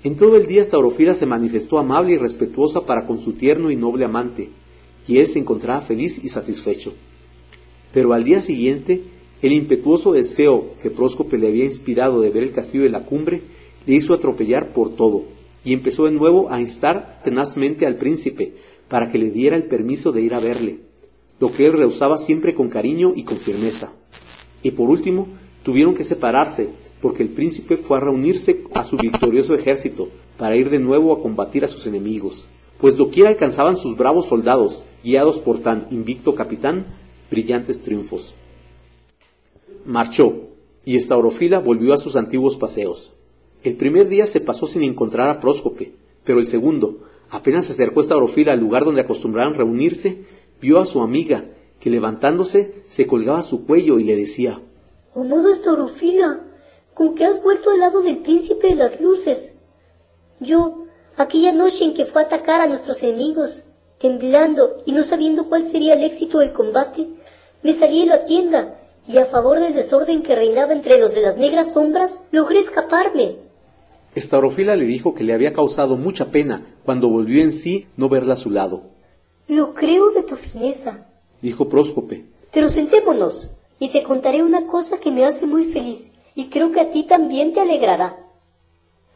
En 0.03 0.17
todo 0.17 0.37
el 0.37 0.47
día 0.47 0.65
Staurofila 0.65 1.13
se 1.13 1.27
manifestó 1.27 1.79
amable 1.79 2.13
y 2.13 2.19
respetuosa 2.19 2.87
para 2.87 3.07
con 3.07 3.21
su 3.21 3.35
tierno 3.35 3.71
y 3.71 3.77
noble 3.77 4.07
amante, 4.07 4.51
y 5.07 5.19
él 5.19 5.27
se 5.27 5.39
encontraba 5.39 5.81
feliz 5.81 6.23
y 6.25 6.29
satisfecho. 6.29 6.95
Pero 7.93 8.15
al 8.15 8.25
día 8.25 8.41
siguiente, 8.41 9.03
el 9.43 9.53
impetuoso 9.53 10.13
deseo 10.13 10.75
que 10.83 10.91
Próscope 10.91 11.39
le 11.39 11.49
había 11.49 11.65
inspirado 11.65 12.21
de 12.21 12.31
ver 12.31 12.43
el 12.43 12.53
castillo 12.53 12.85
de 12.85 12.91
la 12.91 13.05
cumbre 13.07 13.43
le 13.87 13.95
hizo 13.95 14.13
atropellar 14.13 14.73
por 14.73 14.95
todo, 14.95 15.25
y 15.65 15.73
empezó 15.73 16.05
de 16.05 16.11
nuevo 16.11 16.51
a 16.51 16.61
instar 16.61 17.21
tenazmente 17.25 17.87
al 17.87 17.97
príncipe 17.97 18.55
para 18.89 19.11
que 19.11 19.19
le 19.19 19.31
diera 19.31 19.57
el 19.57 19.65
permiso 19.65 20.13
de 20.13 20.23
ir 20.23 20.35
a 20.35 20.41
verle, 20.41 20.81
lo 21.39 21.51
que 21.51 21.67
él 21.67 21.73
rehusaba 21.73 22.19
siempre 22.19 22.55
con 22.55 22.69
cariño 22.69 23.13
y 23.17 23.25
con 23.25 23.39
firmeza. 23.39 23.93
Y 24.63 24.73
por 24.73 24.91
último, 24.91 25.29
tuvieron 25.63 25.95
que 25.95 26.05
separarse, 26.05 26.69
porque 27.01 27.23
el 27.23 27.31
príncipe 27.31 27.79
fue 27.79 27.97
a 27.97 28.01
reunirse 28.01 28.65
a 28.75 28.85
su 28.85 28.97
victorioso 28.97 29.55
ejército 29.55 30.09
para 30.37 30.57
ir 30.57 30.69
de 30.69 30.79
nuevo 30.79 31.15
a 31.15 31.23
combatir 31.23 31.65
a 31.65 31.69
sus 31.69 31.87
enemigos, 31.87 32.47
pues 32.79 32.97
doquiera 32.97 33.31
alcanzaban 33.31 33.77
sus 33.77 33.97
bravos 33.97 34.27
soldados, 34.27 34.85
guiados 35.03 35.39
por 35.39 35.61
tan 35.61 35.87
invicto 35.91 36.35
capitán, 36.35 36.87
brillantes 37.31 37.81
triunfos. 37.81 38.35
Marchó, 39.91 40.51
y 40.85 40.97
Estaurofila 40.97 41.59
volvió 41.59 41.93
a 41.93 41.99
sus 41.99 42.15
antiguos 42.15 42.57
paseos. 42.57 43.19
El 43.65 43.77
primer 43.77 44.09
día 44.09 44.25
se 44.25 44.41
pasó 44.41 44.69
sin 44.69 44.85
encontrar 44.85 45.29
a 45.29 45.41
Próscope, 45.41 45.97
pero 46.23 46.39
el 46.39 46.47
segundo, 46.47 47.09
apenas 47.29 47.65
se 47.65 47.73
acercó 47.73 48.01
Estaurofila 48.01 48.53
al 48.53 48.61
lugar 48.61 48.85
donde 48.85 49.01
acostumbraban 49.01 49.55
reunirse, 49.55 50.25
vio 50.61 50.79
a 50.79 50.87
su 50.87 51.03
amiga, 51.03 51.45
que 51.81 51.91
levantándose 51.91 52.83
se 52.85 53.09
colgaba 53.09 53.43
su 53.43 53.67
cuello 53.67 53.99
y 53.99 54.05
le 54.05 54.15
decía 54.15 54.63
Amada 55.17 55.53
Estaurofila, 55.53 56.41
con 56.95 57.17
que 57.17 57.25
has 57.25 57.43
vuelto 57.43 57.71
al 57.71 57.81
lado 57.81 58.01
del 58.01 58.19
príncipe 58.19 58.69
de 58.69 58.77
las 58.77 59.01
luces. 59.01 59.57
Yo, 60.39 60.85
aquella 61.17 61.53
noche 61.53 61.83
en 61.83 61.95
que 61.95 62.05
fue 62.05 62.23
a 62.23 62.27
atacar 62.27 62.61
a 62.61 62.69
nuestros 62.69 63.03
enemigos, 63.03 63.65
temblando 63.99 64.85
y 64.87 64.93
no 64.93 65.03
sabiendo 65.03 65.49
cuál 65.49 65.67
sería 65.67 65.95
el 65.95 66.05
éxito 66.05 66.39
del 66.39 66.53
combate, 66.53 67.09
me 67.65 67.73
salí 67.73 68.03
de 68.03 68.07
la 68.07 68.25
tienda 68.25 68.80
y 69.07 69.19
a 69.19 69.27
favor 69.27 69.61
del 69.61 69.75
desorden 69.75 70.23
que 70.23 70.35
reinaba 70.35 70.73
entre 70.73 70.99
los 70.99 71.15
de 71.15 71.23
las 71.23 71.37
negras 71.37 71.73
sombras, 71.73 72.21
logré 72.31 72.61
escaparme. 72.61 73.37
Estaurofila 74.15 74.77
le 74.77 74.85
dijo 74.85 75.15
que 75.15 75.25
le 75.25 75.33
había 75.33 75.53
causado 75.53 75.97
mucha 75.97 76.31
pena 76.31 76.67
cuando 76.85 77.09
volvió 77.09 77.43
en 77.43 77.53
sí 77.53 77.87
no 77.97 78.09
verla 78.09 78.35
a 78.35 78.37
su 78.37 78.51
lado. 78.51 78.83
Lo 79.49 79.75
creo 79.75 80.11
de 80.11 80.23
tu 80.23 80.37
fineza, 80.37 81.07
dijo 81.41 81.69
Próscope. 81.69 82.25
Pero 82.53 82.69
sentémonos, 82.69 83.51
y 83.79 83.91
te 83.91 84.03
contaré 84.03 84.43
una 84.43 84.67
cosa 84.67 84.99
que 84.99 85.11
me 85.11 85.25
hace 85.25 85.47
muy 85.47 85.65
feliz, 85.65 86.13
y 86.35 86.47
creo 86.47 86.71
que 86.71 86.81
a 86.81 86.91
ti 86.91 87.05
también 87.05 87.53
te 87.53 87.61
alegrará. 87.61 88.19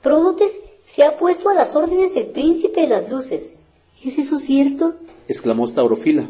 Pródotes 0.03 0.61
se 0.87 1.03
ha 1.03 1.17
puesto 1.17 1.49
a 1.49 1.55
las 1.55 1.75
órdenes 1.75 2.15
del 2.15 2.27
príncipe 2.27 2.83
de 2.83 2.89
las 2.89 3.09
luces. 3.09 3.57
¿Es 4.05 4.19
eso 4.19 4.39
cierto? 4.39 4.95
exclamó 5.29 5.67
Staurofila. 5.67 6.29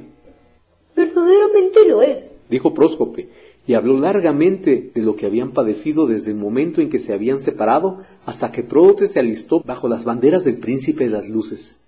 Verdaderamente 0.94 1.88
lo 1.88 2.02
es, 2.02 2.30
dijo 2.50 2.74
Próscope, 2.74 3.28
y 3.66 3.74
habló 3.74 3.98
largamente 3.98 4.90
de 4.94 5.02
lo 5.02 5.16
que 5.16 5.26
habían 5.26 5.52
padecido 5.52 6.07
desde 6.07 6.33
el 6.33 6.37
momento 6.37 6.80
en 6.80 6.90
que 6.90 6.98
se 6.98 7.14
habían 7.14 7.40
separado 7.40 8.00
hasta 8.26 8.52
que 8.52 8.62
Pródotes 8.62 9.12
se 9.12 9.20
alistó 9.20 9.61
bajo 9.61 9.88
las 9.88 10.04
banderas 10.04 10.44
del 10.44 10.59
príncipe 10.59 11.04
de 11.04 11.11
las 11.11 11.28
luces. 11.28 11.80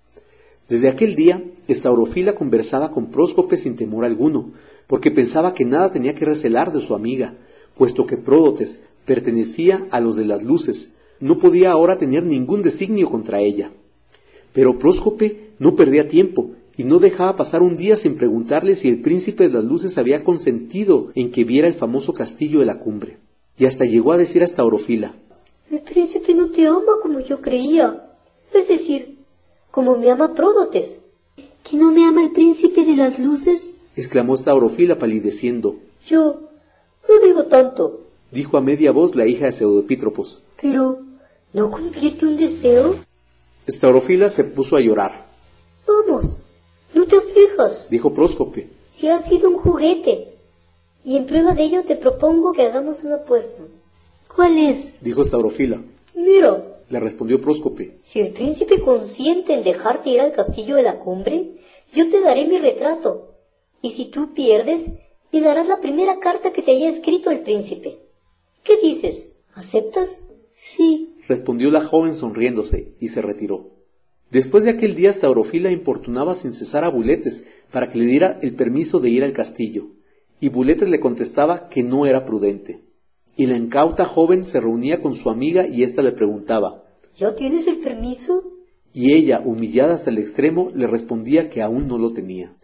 Desde 0.69 0.89
aquel 0.89 1.15
día, 1.15 1.43
Estaurofila 1.67 2.35
conversaba 2.35 2.91
con 2.91 3.11
Próscope 3.11 3.57
sin 3.57 3.75
temor 3.75 4.05
alguno, 4.05 4.51
porque 4.87 5.11
pensaba 5.11 5.53
que 5.53 5.65
nada 5.65 5.91
tenía 5.91 6.15
que 6.15 6.25
recelar 6.25 6.73
de 6.73 6.81
su 6.81 6.95
amiga, 6.95 7.35
puesto 7.75 8.05
que 8.05 8.17
Pródotes 8.17 8.81
pertenecía 9.05 9.87
a 9.91 9.99
los 9.99 10.15
de 10.15 10.25
las 10.25 10.43
luces, 10.43 10.93
no 11.19 11.37
podía 11.37 11.71
ahora 11.71 11.97
tener 11.97 12.23
ningún 12.23 12.61
designio 12.61 13.09
contra 13.09 13.39
ella. 13.39 13.71
Pero 14.53 14.77
Próscope 14.77 15.51
no 15.59 15.75
perdía 15.75 16.07
tiempo 16.07 16.51
y 16.77 16.83
no 16.83 16.99
dejaba 16.99 17.35
pasar 17.35 17.63
un 17.63 17.75
día 17.75 17.95
sin 17.95 18.15
preguntarle 18.15 18.75
si 18.75 18.87
el 18.87 19.01
príncipe 19.01 19.47
de 19.47 19.53
las 19.55 19.63
luces 19.63 19.97
había 19.97 20.23
consentido 20.23 21.11
en 21.15 21.31
que 21.31 21.43
viera 21.43 21.67
el 21.67 21.73
famoso 21.73 22.13
castillo 22.13 22.59
de 22.59 22.67
la 22.67 22.79
cumbre. 22.79 23.17
Y 23.57 23.65
hasta 23.65 23.83
llegó 23.83 24.11
a 24.11 24.17
decir 24.17 24.43
a 24.43 24.47
Staurofila 24.47 25.15
El 25.71 25.79
príncipe 25.81 26.35
no 26.35 26.51
te 26.51 26.67
ama 26.67 26.93
como 27.01 27.19
yo 27.19 27.41
creía. 27.41 28.13
Es 28.53 28.67
decir, 28.67 29.17
como 29.71 29.97
me 29.97 30.11
ama 30.11 30.35
Pródotes. 30.35 30.99
¿Que 31.63 31.77
no 31.77 31.91
me 31.91 32.05
ama 32.05 32.23
el 32.23 32.31
príncipe 32.31 32.85
de 32.85 32.95
las 32.95 33.17
luces? 33.17 33.75
exclamó 33.95 34.37
Staurofila 34.37 34.99
palideciendo. 34.99 35.77
Yo 36.05 36.41
no 37.09 37.25
digo 37.25 37.45
tanto, 37.45 38.01
dijo 38.31 38.55
a 38.57 38.61
media 38.61 38.91
voz 38.91 39.15
la 39.15 39.25
hija 39.25 39.45
de 39.45 39.51
Pseudopítropos. 39.51 40.43
Pero, 40.61 40.99
¿no 41.53 41.71
cumplirte 41.71 42.25
un 42.27 42.37
deseo? 42.37 42.95
Estaurofila 43.65 44.29
se 44.29 44.43
puso 44.43 44.75
a 44.75 44.79
llorar. 44.79 45.27
Vamos, 45.87 46.37
no 46.97 47.05
te 47.05 47.21
fijas, 47.21 47.87
dijo 47.89 48.13
Próscope. 48.13 48.69
Si 48.87 49.07
has 49.07 49.27
sido 49.27 49.49
un 49.49 49.57
juguete. 49.57 50.33
Y 51.05 51.15
en 51.15 51.25
prueba 51.25 51.53
de 51.53 51.63
ello 51.63 51.83
te 51.83 51.95
propongo 51.95 52.53
que 52.53 52.63
hagamos 52.63 53.03
una 53.03 53.15
apuesta. 53.15 53.61
¿Cuál 54.35 54.57
es? 54.57 54.95
dijo 55.01 55.23
Staurofila. 55.23 55.81
Mira, 56.15 56.81
le 56.89 56.99
respondió 56.99 57.39
Próscope. 57.39 57.99
Si 58.01 58.19
el 58.19 58.33
príncipe 58.33 58.81
consiente 58.81 59.53
en 59.53 59.63
dejarte 59.63 60.09
ir 60.09 60.21
al 60.21 60.31
castillo 60.31 60.75
de 60.75 60.83
la 60.83 60.99
cumbre, 60.99 61.61
yo 61.93 62.09
te 62.09 62.19
daré 62.19 62.45
mi 62.45 62.57
retrato. 62.57 63.35
Y 63.81 63.91
si 63.91 64.05
tú 64.05 64.33
pierdes, 64.33 64.87
me 65.31 65.39
darás 65.39 65.67
la 65.67 65.79
primera 65.79 66.19
carta 66.19 66.51
que 66.51 66.61
te 66.61 66.71
haya 66.71 66.89
escrito 66.89 67.29
el 67.29 67.41
príncipe. 67.41 67.99
¿Qué 68.63 68.77
dices? 68.81 69.33
¿Aceptas? 69.53 70.21
Sí, 70.55 71.15
respondió 71.27 71.69
la 71.69 71.81
joven 71.81 72.15
sonriéndose, 72.15 72.95
y 72.99 73.09
se 73.09 73.21
retiró. 73.21 73.76
Después 74.31 74.65
de 74.65 74.71
aquel 74.71 74.93
día 74.93 75.13
Staurofila 75.13 75.71
importunaba 75.71 76.33
sin 76.33 76.51
cesar 76.51 76.83
a 76.83 76.89
Buletes 76.89 77.45
para 77.71 77.89
que 77.89 77.97
le 77.97 78.05
diera 78.05 78.39
el 78.41 78.55
permiso 78.55 78.99
de 78.99 79.09
ir 79.09 79.23
al 79.23 79.31
castillo, 79.31 79.87
y 80.39 80.49
Buletes 80.49 80.89
le 80.89 80.99
contestaba 80.99 81.69
que 81.69 81.83
no 81.83 82.05
era 82.05 82.25
prudente. 82.25 82.83
Y 83.37 83.45
la 83.45 83.55
incauta 83.55 84.05
joven 84.05 84.43
se 84.43 84.59
reunía 84.59 85.01
con 85.01 85.13
su 85.13 85.29
amiga 85.29 85.67
y 85.67 85.83
ésta 85.83 86.01
le 86.01 86.11
preguntaba 86.11 86.83
¿Ya 87.15 87.35
tienes 87.35 87.67
el 87.67 87.79
permiso? 87.79 88.43
Y 88.93 89.13
ella, 89.13 89.41
humillada 89.43 89.95
hasta 89.95 90.09
el 90.09 90.17
extremo, 90.17 90.71
le 90.75 90.87
respondía 90.87 91.49
que 91.49 91.61
aún 91.61 91.87
no 91.87 91.97
lo 91.97 92.13
tenía. 92.13 92.55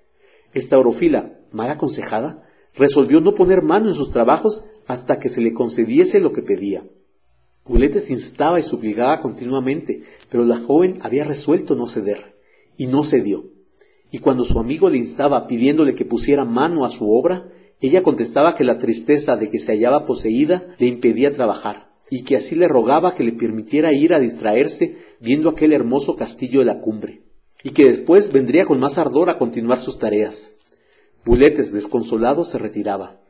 Estaurofila, 0.53 1.39
mal 1.51 1.69
aconsejada, 1.69 2.43
resolvió 2.75 3.21
no 3.21 3.35
poner 3.35 3.61
mano 3.61 3.89
en 3.89 3.95
sus 3.95 4.09
trabajos 4.09 4.67
hasta 4.85 5.19
que 5.19 5.29
se 5.29 5.41
le 5.41 5.53
concediese 5.53 6.19
lo 6.19 6.33
que 6.33 6.41
pedía. 6.41 6.85
Buletes 7.65 8.09
instaba 8.09 8.59
y 8.59 8.63
suplicaba 8.63 9.21
continuamente, 9.21 10.03
pero 10.29 10.43
la 10.43 10.57
joven 10.57 10.99
había 11.01 11.23
resuelto 11.23 11.75
no 11.75 11.87
ceder, 11.87 12.37
y 12.75 12.87
no 12.87 13.03
cedió. 13.03 13.45
Y 14.11 14.19
cuando 14.19 14.43
su 14.43 14.59
amigo 14.59 14.89
le 14.89 14.97
instaba 14.97 15.47
pidiéndole 15.47 15.95
que 15.95 16.03
pusiera 16.03 16.43
mano 16.43 16.83
a 16.83 16.89
su 16.89 17.09
obra, 17.09 17.49
ella 17.79 18.03
contestaba 18.03 18.55
que 18.55 18.65
la 18.65 18.79
tristeza 18.79 19.37
de 19.37 19.49
que 19.49 19.59
se 19.59 19.71
hallaba 19.71 20.05
poseída 20.05 20.75
le 20.77 20.87
impedía 20.87 21.31
trabajar, 21.31 21.93
y 22.09 22.23
que 22.23 22.35
así 22.35 22.55
le 22.55 22.67
rogaba 22.67 23.15
que 23.15 23.23
le 23.23 23.31
permitiera 23.31 23.93
ir 23.93 24.13
a 24.13 24.19
distraerse 24.19 24.97
viendo 25.21 25.49
aquel 25.49 25.71
hermoso 25.71 26.17
castillo 26.17 26.59
de 26.59 26.65
la 26.65 26.81
cumbre, 26.81 27.23
y 27.63 27.69
que 27.69 27.85
después 27.85 28.31
vendría 28.33 28.65
con 28.65 28.79
más 28.81 28.97
ardor 28.97 29.29
a 29.29 29.37
continuar 29.37 29.79
sus 29.79 29.99
tareas. 29.99 30.57
Buletes, 31.23 31.71
desconsolado, 31.71 32.43
se 32.43 32.57
retiraba. 32.57 33.21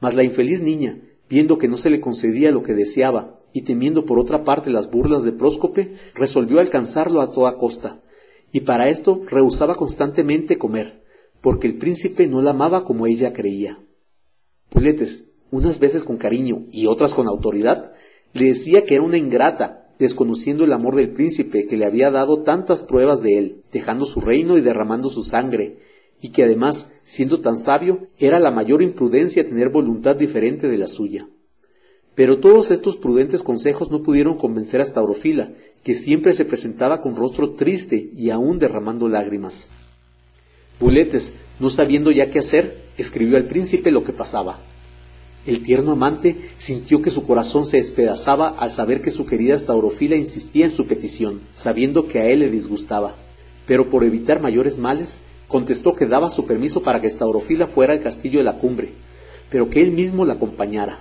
Mas 0.00 0.14
la 0.14 0.22
infeliz 0.22 0.62
niña, 0.62 1.00
viendo 1.32 1.56
que 1.56 1.66
no 1.66 1.78
se 1.78 1.88
le 1.88 2.02
concedía 2.02 2.50
lo 2.50 2.62
que 2.62 2.74
deseaba, 2.74 3.40
y 3.54 3.62
temiendo 3.62 4.04
por 4.04 4.18
otra 4.18 4.44
parte 4.44 4.68
las 4.68 4.90
burlas 4.90 5.24
de 5.24 5.32
Próscope, 5.32 5.94
resolvió 6.14 6.60
alcanzarlo 6.60 7.22
a 7.22 7.32
toda 7.32 7.56
costa, 7.56 8.02
y 8.52 8.60
para 8.60 8.90
esto 8.90 9.22
rehusaba 9.30 9.76
constantemente 9.76 10.58
comer, 10.58 11.02
porque 11.40 11.66
el 11.66 11.78
príncipe 11.78 12.26
no 12.26 12.42
la 12.42 12.50
amaba 12.50 12.84
como 12.84 13.06
ella 13.06 13.32
creía. 13.32 13.78
Puletes, 14.68 15.30
unas 15.50 15.78
veces 15.80 16.04
con 16.04 16.18
cariño 16.18 16.66
y 16.70 16.84
otras 16.84 17.14
con 17.14 17.26
autoridad, 17.26 17.94
le 18.34 18.48
decía 18.48 18.84
que 18.84 18.96
era 18.96 19.02
una 19.02 19.16
ingrata, 19.16 19.88
desconociendo 19.98 20.64
el 20.64 20.72
amor 20.74 20.96
del 20.96 21.14
príncipe 21.14 21.66
que 21.66 21.78
le 21.78 21.86
había 21.86 22.10
dado 22.10 22.42
tantas 22.42 22.82
pruebas 22.82 23.22
de 23.22 23.38
él, 23.38 23.62
dejando 23.72 24.04
su 24.04 24.20
reino 24.20 24.58
y 24.58 24.60
derramando 24.60 25.08
su 25.08 25.22
sangre, 25.22 25.78
y 26.22 26.28
que 26.28 26.44
además, 26.44 26.92
siendo 27.02 27.40
tan 27.40 27.58
sabio, 27.58 28.06
era 28.16 28.38
la 28.38 28.52
mayor 28.52 28.80
imprudencia 28.80 29.46
tener 29.46 29.70
voluntad 29.70 30.14
diferente 30.14 30.68
de 30.68 30.78
la 30.78 30.86
suya. 30.86 31.28
Pero 32.14 32.38
todos 32.38 32.70
estos 32.70 32.96
prudentes 32.96 33.42
consejos 33.42 33.90
no 33.90 34.04
pudieron 34.04 34.36
convencer 34.36 34.80
a 34.80 34.86
Staurofila, 34.86 35.52
que 35.82 35.94
siempre 35.94 36.32
se 36.32 36.44
presentaba 36.44 37.02
con 37.02 37.16
rostro 37.16 37.54
triste 37.54 38.10
y 38.14 38.30
aún 38.30 38.60
derramando 38.60 39.08
lágrimas. 39.08 39.68
Buletes, 40.78 41.34
no 41.58 41.70
sabiendo 41.70 42.12
ya 42.12 42.30
qué 42.30 42.38
hacer, 42.38 42.84
escribió 42.96 43.36
al 43.36 43.46
príncipe 43.46 43.90
lo 43.90 44.04
que 44.04 44.12
pasaba. 44.12 44.60
El 45.44 45.60
tierno 45.62 45.92
amante 45.92 46.50
sintió 46.56 47.02
que 47.02 47.10
su 47.10 47.24
corazón 47.24 47.66
se 47.66 47.78
despedazaba 47.78 48.50
al 48.50 48.70
saber 48.70 49.02
que 49.02 49.10
su 49.10 49.26
querida 49.26 49.58
Staurofila 49.58 50.14
insistía 50.14 50.66
en 50.66 50.70
su 50.70 50.86
petición, 50.86 51.40
sabiendo 51.50 52.06
que 52.06 52.20
a 52.20 52.26
él 52.26 52.40
le 52.40 52.50
disgustaba. 52.50 53.16
Pero 53.66 53.90
por 53.90 54.04
evitar 54.04 54.40
mayores 54.40 54.78
males, 54.78 55.20
contestó 55.52 55.94
que 55.94 56.06
daba 56.06 56.30
su 56.30 56.46
permiso 56.46 56.82
para 56.82 57.00
que 57.00 57.10
Staurofila 57.10 57.66
fuera 57.66 57.92
al 57.92 58.02
castillo 58.02 58.38
de 58.38 58.44
la 58.44 58.56
cumbre, 58.56 58.94
pero 59.50 59.68
que 59.68 59.82
él 59.82 59.92
mismo 59.92 60.24
la 60.24 60.32
acompañara. 60.32 61.00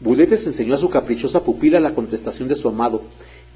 Buletes 0.00 0.44
enseñó 0.46 0.74
a 0.74 0.78
su 0.78 0.90
caprichosa 0.90 1.44
pupila 1.44 1.78
la 1.78 1.94
contestación 1.94 2.48
de 2.48 2.56
su 2.56 2.68
amado, 2.68 3.02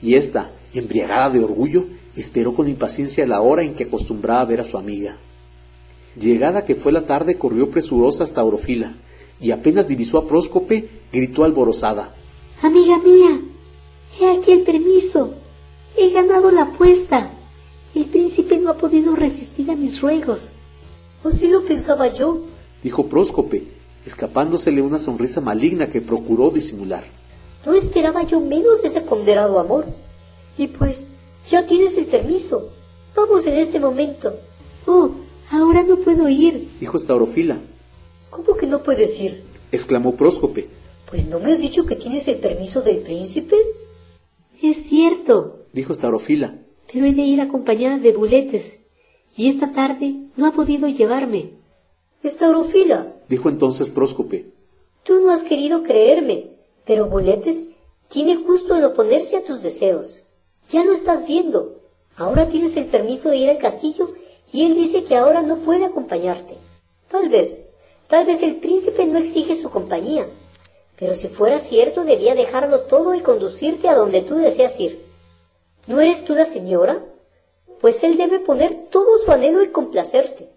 y 0.00 0.14
ésta, 0.14 0.52
embriagada 0.72 1.30
de 1.30 1.42
orgullo, 1.42 1.86
esperó 2.14 2.54
con 2.54 2.68
impaciencia 2.68 3.26
la 3.26 3.40
hora 3.40 3.64
en 3.64 3.74
que 3.74 3.84
acostumbraba 3.84 4.44
ver 4.44 4.60
a 4.60 4.64
su 4.64 4.78
amiga. 4.78 5.18
Llegada 6.16 6.64
que 6.64 6.76
fue 6.76 6.92
la 6.92 7.06
tarde, 7.06 7.36
corrió 7.36 7.70
presurosa 7.70 8.22
hasta 8.22 8.44
Orofila, 8.44 8.94
y 9.40 9.50
apenas 9.50 9.88
divisó 9.88 10.18
a 10.18 10.28
Próscope, 10.28 10.88
gritó 11.12 11.42
alborozada. 11.42 12.14
Amiga 12.62 12.98
mía, 12.98 13.40
he 14.20 14.38
aquí 14.38 14.52
el 14.52 14.62
permiso. 14.62 15.34
He 15.96 16.10
ganado 16.10 16.52
la 16.52 16.62
apuesta. 16.62 17.32
El 17.94 18.06
príncipe 18.06 18.58
no 18.58 18.70
ha 18.70 18.76
podido 18.76 19.14
resistir 19.14 19.70
a 19.70 19.76
mis 19.76 20.00
ruegos. 20.00 20.50
Así 21.22 21.46
lo 21.46 21.64
pensaba 21.64 22.12
yo, 22.12 22.40
dijo 22.82 23.06
Próscope, 23.06 23.66
escapándosele 24.04 24.82
una 24.82 24.98
sonrisa 24.98 25.40
maligna 25.40 25.88
que 25.88 26.02
procuró 26.02 26.50
disimular. 26.50 27.04
No 27.64 27.72
esperaba 27.72 28.24
yo 28.24 28.40
menos 28.40 28.82
de 28.82 28.88
ese 28.88 29.00
ponderado 29.00 29.58
amor. 29.58 29.86
Y 30.58 30.66
pues, 30.66 31.08
ya 31.48 31.64
tienes 31.66 31.96
el 31.96 32.06
permiso. 32.06 32.70
Vamos 33.16 33.46
en 33.46 33.54
este 33.54 33.80
momento. 33.80 34.34
Oh, 34.86 35.12
ahora 35.50 35.82
no 35.82 35.96
puedo 35.96 36.28
ir, 36.28 36.68
dijo 36.78 36.96
Estaurofila. 36.96 37.58
¿Cómo 38.28 38.56
que 38.56 38.66
no 38.66 38.82
puedes 38.82 39.18
ir? 39.20 39.44
exclamó 39.72 40.14
Próscope. 40.14 40.68
Pues 41.08 41.26
no 41.26 41.38
me 41.38 41.52
has 41.52 41.60
dicho 41.60 41.86
que 41.86 41.96
tienes 41.96 42.28
el 42.28 42.36
permiso 42.36 42.82
del 42.82 42.98
príncipe. 42.98 43.56
Es 44.60 44.76
cierto, 44.88 45.66
dijo 45.72 45.92
Estaurofila. 45.92 46.58
Pero 46.94 47.06
he 47.06 47.12
de 47.12 47.22
ir 47.22 47.40
acompañada 47.40 47.98
de 47.98 48.12
buletes, 48.12 48.78
y 49.36 49.48
esta 49.48 49.72
tarde 49.72 50.14
no 50.36 50.46
ha 50.46 50.52
podido 50.52 50.86
llevarme. 50.86 51.50
Estaurofila, 52.22 53.12
dijo 53.28 53.48
entonces 53.48 53.90
Próscope. 53.90 54.52
Tú 55.02 55.18
no 55.18 55.32
has 55.32 55.42
querido 55.42 55.82
creerme, 55.82 56.50
pero 56.84 57.08
Buletes 57.08 57.64
tiene 58.08 58.36
justo 58.36 58.76
en 58.76 58.84
oponerse 58.84 59.36
a 59.36 59.44
tus 59.44 59.60
deseos. 59.60 60.22
Ya 60.70 60.84
lo 60.84 60.92
estás 60.92 61.26
viendo. 61.26 61.80
Ahora 62.16 62.48
tienes 62.48 62.76
el 62.76 62.84
permiso 62.84 63.28
de 63.28 63.38
ir 63.38 63.50
al 63.50 63.58
castillo 63.58 64.14
y 64.52 64.64
él 64.64 64.76
dice 64.76 65.02
que 65.02 65.16
ahora 65.16 65.42
no 65.42 65.56
puede 65.56 65.84
acompañarte. 65.84 66.54
Tal 67.10 67.28
vez, 67.28 67.66
tal 68.06 68.24
vez 68.24 68.44
el 68.44 68.56
príncipe 68.56 69.04
no 69.04 69.18
exige 69.18 69.56
su 69.56 69.68
compañía, 69.68 70.28
pero 70.96 71.16
si 71.16 71.26
fuera 71.26 71.58
cierto 71.58 72.04
debía 72.04 72.36
dejarlo 72.36 72.82
todo 72.82 73.14
y 73.14 73.20
conducirte 73.20 73.88
a 73.88 73.96
donde 73.96 74.22
tú 74.22 74.36
deseas 74.36 74.78
ir. 74.78 75.13
¿No 75.86 76.00
eres 76.00 76.24
tú 76.24 76.34
la 76.34 76.44
señora? 76.44 77.04
Pues 77.80 78.02
él 78.04 78.16
debe 78.16 78.40
poner 78.40 78.74
todo 78.90 79.18
su 79.24 79.30
anhelo 79.30 79.62
y 79.62 79.68
complacerte. 79.68 80.48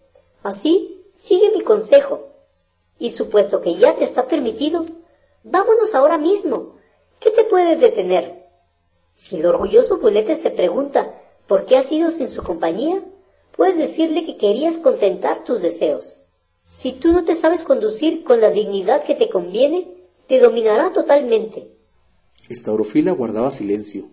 Así, 0.43 1.03
sigue 1.15 1.51
mi 1.51 1.61
consejo. 1.61 2.29
Y 2.99 3.11
supuesto 3.11 3.61
que 3.61 3.75
ya 3.75 3.95
te 3.95 4.03
está 4.03 4.27
permitido, 4.27 4.85
vámonos 5.43 5.93
ahora 5.93 6.17
mismo. 6.17 6.75
¿Qué 7.19 7.31
te 7.31 7.43
puede 7.43 7.75
detener? 7.75 8.47
Si 9.15 9.37
el 9.37 9.45
orgulloso 9.45 9.97
Buletes 9.97 10.41
te 10.41 10.51
pregunta 10.51 11.13
por 11.47 11.65
qué 11.65 11.77
has 11.77 11.91
ido 11.91 12.11
sin 12.11 12.29
su 12.29 12.43
compañía, 12.43 13.03
puedes 13.55 13.77
decirle 13.77 14.25
que 14.25 14.37
querías 14.37 14.77
contentar 14.77 15.43
tus 15.43 15.61
deseos. 15.61 16.15
Si 16.63 16.93
tú 16.93 17.11
no 17.11 17.25
te 17.25 17.33
sabes 17.33 17.63
conducir 17.63 18.23
con 18.23 18.39
la 18.39 18.51
dignidad 18.51 19.03
que 19.03 19.15
te 19.15 19.29
conviene, 19.29 19.87
te 20.27 20.39
dominará 20.39 20.93
totalmente. 20.93 21.71
Estaurofila 22.49 23.11
guardaba 23.11 23.51
silencio, 23.51 24.09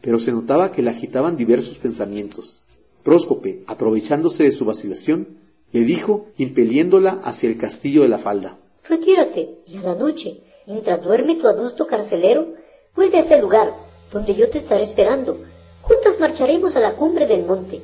pero 0.00 0.18
se 0.18 0.32
notaba 0.32 0.72
que 0.72 0.82
la 0.82 0.92
agitaban 0.92 1.36
diversos 1.36 1.78
pensamientos. 1.78 2.62
Próscope, 3.02 3.62
aprovechándose 3.66 4.44
de 4.44 4.52
su 4.52 4.64
vacilación, 4.64 5.38
le 5.72 5.80
dijo, 5.80 6.26
impeliéndola 6.36 7.20
hacia 7.24 7.48
el 7.48 7.56
castillo 7.56 8.02
de 8.02 8.08
la 8.08 8.18
falda. 8.18 8.58
Retírate, 8.88 9.58
y 9.66 9.76
a 9.78 9.82
la 9.82 9.94
noche, 9.94 10.40
mientras 10.66 11.02
duerme 11.02 11.36
tu 11.36 11.46
adusto 11.46 11.86
carcelero, 11.86 12.54
vuelve 12.96 13.18
a 13.18 13.20
este 13.20 13.40
lugar, 13.40 13.74
donde 14.12 14.34
yo 14.34 14.50
te 14.50 14.58
estaré 14.58 14.82
esperando. 14.82 15.38
Juntas 15.82 16.18
marcharemos 16.18 16.76
a 16.76 16.80
la 16.80 16.94
cumbre 16.94 17.26
del 17.26 17.46
monte, 17.46 17.82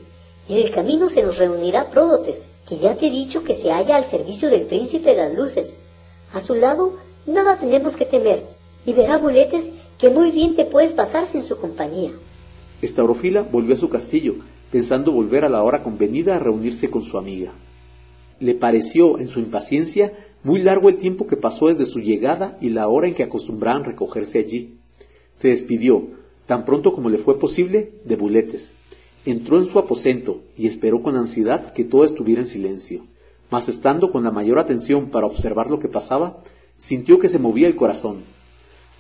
y 0.48 0.58
en 0.58 0.66
el 0.66 0.70
camino 0.70 1.08
se 1.08 1.22
nos 1.22 1.38
reunirá 1.38 1.90
Pródotes, 1.90 2.46
que 2.68 2.78
ya 2.78 2.96
te 2.96 3.06
he 3.06 3.10
dicho 3.10 3.44
que 3.44 3.54
se 3.54 3.70
halla 3.70 3.96
al 3.96 4.04
servicio 4.04 4.50
del 4.50 4.62
príncipe 4.62 5.10
de 5.10 5.16
las 5.16 5.34
luces. 5.34 5.76
A 6.32 6.40
su 6.40 6.54
lado, 6.54 6.96
nada 7.26 7.56
tenemos 7.58 7.96
que 7.96 8.04
temer, 8.04 8.55
y 8.86 8.92
verá 8.92 9.18
Buletes 9.18 9.68
que 9.98 10.08
muy 10.08 10.30
bien 10.30 10.54
te 10.54 10.64
puedes 10.64 10.92
pasar 10.92 11.26
sin 11.26 11.42
su 11.42 11.58
compañía. 11.58 12.12
Estaurofila 12.80 13.42
volvió 13.42 13.74
a 13.74 13.78
su 13.78 13.88
castillo, 13.88 14.36
pensando 14.70 15.12
volver 15.12 15.44
a 15.44 15.48
la 15.48 15.62
hora 15.62 15.82
convenida 15.82 16.36
a 16.36 16.38
reunirse 16.38 16.88
con 16.88 17.02
su 17.02 17.18
amiga. 17.18 17.52
Le 18.38 18.54
pareció, 18.54 19.18
en 19.18 19.28
su 19.28 19.40
impaciencia, 19.40 20.12
muy 20.42 20.62
largo 20.62 20.88
el 20.88 20.98
tiempo 20.98 21.26
que 21.26 21.36
pasó 21.36 21.68
desde 21.68 21.86
su 21.86 22.00
llegada 22.00 22.56
y 22.60 22.70
la 22.70 22.86
hora 22.88 23.08
en 23.08 23.14
que 23.14 23.22
acostumbraban 23.22 23.84
recogerse 23.84 24.38
allí. 24.38 24.78
Se 25.34 25.48
despidió, 25.48 26.08
tan 26.44 26.64
pronto 26.64 26.92
como 26.92 27.08
le 27.08 27.18
fue 27.18 27.38
posible, 27.38 27.92
de 28.04 28.16
Buletes. 28.16 28.72
Entró 29.24 29.56
en 29.56 29.64
su 29.64 29.78
aposento 29.78 30.42
y 30.56 30.66
esperó 30.68 31.02
con 31.02 31.16
ansiedad 31.16 31.72
que 31.72 31.84
todo 31.84 32.04
estuviera 32.04 32.42
en 32.42 32.46
silencio. 32.46 33.06
Mas 33.50 33.68
estando 33.68 34.12
con 34.12 34.22
la 34.22 34.30
mayor 34.30 34.58
atención 34.58 35.08
para 35.10 35.26
observar 35.26 35.70
lo 35.70 35.78
que 35.78 35.88
pasaba, 35.88 36.42
sintió 36.76 37.18
que 37.18 37.28
se 37.28 37.38
movía 37.38 37.66
el 37.66 37.74
corazón. 37.74 38.18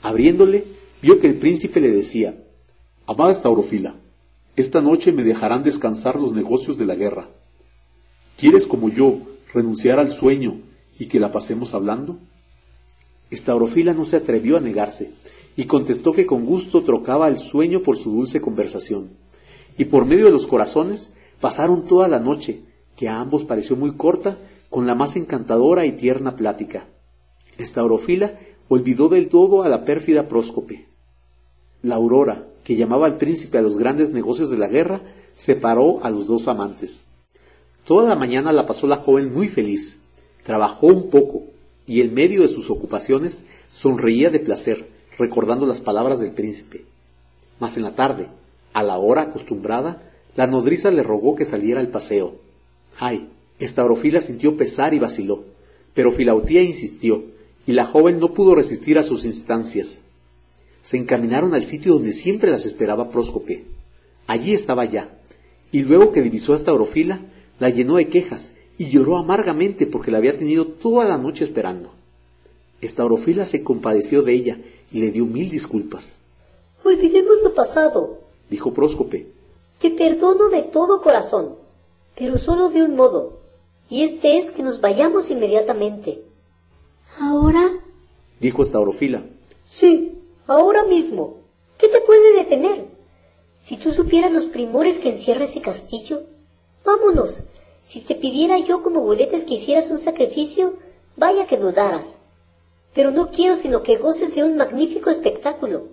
Abriéndole, 0.02 0.64
vio 1.02 1.18
que 1.20 1.26
el 1.26 1.36
príncipe 1.36 1.80
le 1.80 1.90
decía 1.90 2.36
Amada 3.06 3.32
Estaurofila, 3.32 3.96
esta 4.56 4.80
noche 4.80 5.12
me 5.12 5.22
dejarán 5.22 5.62
descansar 5.62 6.18
los 6.18 6.32
negocios 6.32 6.78
de 6.78 6.86
la 6.86 6.94
guerra. 6.94 7.28
¿Quieres 8.38 8.66
como 8.66 8.88
yo 8.88 9.18
renunciar 9.52 9.98
al 9.98 10.10
sueño 10.10 10.60
y 10.98 11.06
que 11.06 11.20
la 11.20 11.30
pasemos 11.30 11.74
hablando? 11.74 12.18
Estaurofila 13.30 13.92
no 13.92 14.04
se 14.04 14.16
atrevió 14.16 14.56
a 14.56 14.60
negarse 14.60 15.12
y 15.56 15.64
contestó 15.64 16.12
que 16.12 16.26
con 16.26 16.44
gusto 16.46 16.82
trocaba 16.82 17.28
el 17.28 17.38
sueño 17.38 17.82
por 17.82 17.96
su 17.96 18.12
dulce 18.12 18.40
conversación. 18.40 19.10
Y 19.78 19.86
por 19.86 20.04
medio 20.04 20.26
de 20.26 20.32
los 20.32 20.46
corazones 20.46 21.12
pasaron 21.40 21.86
toda 21.86 22.08
la 22.08 22.20
noche, 22.20 22.62
que 22.96 23.08
a 23.08 23.20
ambos 23.20 23.44
pareció 23.44 23.76
muy 23.76 23.94
corta, 23.94 24.38
con 24.70 24.86
la 24.86 24.94
más 24.94 25.16
encantadora 25.16 25.86
y 25.86 25.92
tierna 25.92 26.36
plática. 26.36 26.88
Estaurofila 27.58 28.38
olvidó 28.68 29.08
del 29.08 29.28
todo 29.28 29.62
a 29.62 29.68
la 29.68 29.84
pérfida 29.84 30.28
Próscope. 30.28 30.86
La 31.82 31.96
aurora, 31.96 32.46
que 32.64 32.76
llamaba 32.76 33.06
al 33.06 33.16
príncipe 33.16 33.58
a 33.58 33.62
los 33.62 33.78
grandes 33.78 34.10
negocios 34.10 34.50
de 34.50 34.58
la 34.58 34.68
guerra, 34.68 35.02
separó 35.36 36.04
a 36.04 36.10
los 36.10 36.26
dos 36.26 36.48
amantes. 36.48 37.04
Toda 37.84 38.08
la 38.08 38.16
mañana 38.16 38.52
la 38.52 38.66
pasó 38.66 38.86
la 38.86 38.96
joven 38.96 39.32
muy 39.32 39.48
feliz. 39.48 40.00
Trabajó 40.42 40.88
un 40.88 41.08
poco 41.10 41.44
y 41.86 42.00
en 42.00 42.14
medio 42.14 42.42
de 42.42 42.48
sus 42.48 42.70
ocupaciones 42.70 43.44
sonreía 43.68 44.30
de 44.30 44.40
placer, 44.40 44.88
recordando 45.18 45.66
las 45.66 45.80
palabras 45.80 46.18
del 46.18 46.32
príncipe. 46.32 46.84
Mas 47.60 47.76
en 47.76 47.84
la 47.84 47.94
tarde, 47.94 48.28
a 48.72 48.82
la 48.82 48.98
hora 48.98 49.22
acostumbrada, 49.22 50.02
la 50.34 50.46
nodriza 50.46 50.90
le 50.90 51.02
rogó 51.02 51.36
que 51.36 51.44
saliera 51.44 51.80
al 51.80 51.88
paseo. 51.88 52.34
Ay, 52.98 53.30
Estaurofila 53.58 54.20
sintió 54.20 54.56
pesar 54.56 54.92
y 54.92 54.98
vaciló, 54.98 55.44
pero 55.94 56.12
Filautía 56.12 56.62
insistió, 56.62 57.24
y 57.66 57.72
la 57.72 57.84
joven 57.84 58.20
no 58.20 58.32
pudo 58.32 58.54
resistir 58.54 58.98
a 58.98 59.02
sus 59.02 59.24
instancias. 59.24 60.02
Se 60.82 60.96
encaminaron 60.96 61.52
al 61.52 61.64
sitio 61.64 61.94
donde 61.94 62.12
siempre 62.12 62.50
las 62.50 62.64
esperaba 62.64 63.10
Próscope. 63.10 63.66
Allí 64.28 64.54
estaba 64.54 64.84
ya, 64.84 65.18
y 65.72 65.82
luego 65.82 66.12
que 66.12 66.22
divisó 66.22 66.52
a 66.52 66.56
Estaurofila, 66.56 67.20
la 67.58 67.70
llenó 67.70 67.96
de 67.96 68.08
quejas 68.08 68.54
y 68.78 68.88
lloró 68.88 69.18
amargamente 69.18 69.86
porque 69.86 70.10
la 70.10 70.18
había 70.18 70.36
tenido 70.36 70.66
toda 70.66 71.04
la 71.04 71.18
noche 71.18 71.44
esperando. 71.44 71.90
Estaurofila 72.80 73.44
se 73.44 73.64
compadeció 73.64 74.22
de 74.22 74.34
ella 74.34 74.58
y 74.92 75.00
le 75.00 75.10
dio 75.10 75.26
mil 75.26 75.50
disculpas. 75.50 76.16
Olvidemos 76.84 77.38
lo 77.42 77.54
pasado, 77.54 78.20
dijo 78.48 78.72
Próscope. 78.72 79.26
Te 79.80 79.90
perdono 79.90 80.48
de 80.50 80.62
todo 80.62 81.02
corazón, 81.02 81.56
pero 82.16 82.38
solo 82.38 82.68
de 82.68 82.82
un 82.82 82.94
modo, 82.94 83.40
y 83.90 84.02
este 84.02 84.38
es 84.38 84.50
que 84.50 84.62
nos 84.62 84.80
vayamos 84.80 85.30
inmediatamente. 85.30 86.22
¿Ahora? 87.18 87.70
dijo 88.40 88.62
Estaurofila. 88.62 89.24
Sí, 89.68 90.18
ahora 90.46 90.84
mismo. 90.84 91.38
¿Qué 91.78 91.88
te 91.88 92.00
puede 92.00 92.34
detener? 92.38 92.86
Si 93.60 93.76
tú 93.76 93.92
supieras 93.92 94.32
los 94.32 94.46
primores 94.46 94.98
que 94.98 95.10
encierra 95.10 95.44
ese 95.44 95.60
castillo, 95.60 96.22
Vámonos. 96.86 97.40
Si 97.84 98.00
te 98.00 98.14
pidiera 98.14 98.58
yo 98.58 98.80
como 98.82 99.00
boletes 99.00 99.42
que 99.44 99.54
hicieras 99.54 99.90
un 99.90 99.98
sacrificio, 99.98 100.74
vaya 101.16 101.46
que 101.46 101.56
dudaras. 101.56 102.14
Pero 102.94 103.10
no 103.10 103.30
quiero 103.30 103.56
sino 103.56 103.82
que 103.82 103.96
goces 103.96 104.36
de 104.36 104.44
un 104.44 104.56
magnífico 104.56 105.10
espectáculo. 105.10 105.88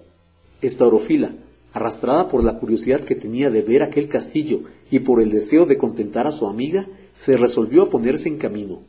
Esta 0.61 0.85
orofila, 0.85 1.33
arrastrada 1.73 2.27
por 2.27 2.43
la 2.43 2.59
curiosidad 2.59 3.01
que 3.01 3.15
tenía 3.15 3.49
de 3.49 3.63
ver 3.63 3.81
aquel 3.81 4.07
castillo 4.07 4.61
y 4.91 4.99
por 4.99 5.19
el 5.19 5.31
deseo 5.31 5.65
de 5.65 5.79
contentar 5.79 6.27
a 6.27 6.31
su 6.31 6.45
amiga, 6.45 6.85
se 7.15 7.37
resolvió 7.37 7.83
a 7.83 7.89
ponerse 7.89 8.29
en 8.29 8.37
camino. 8.37 8.81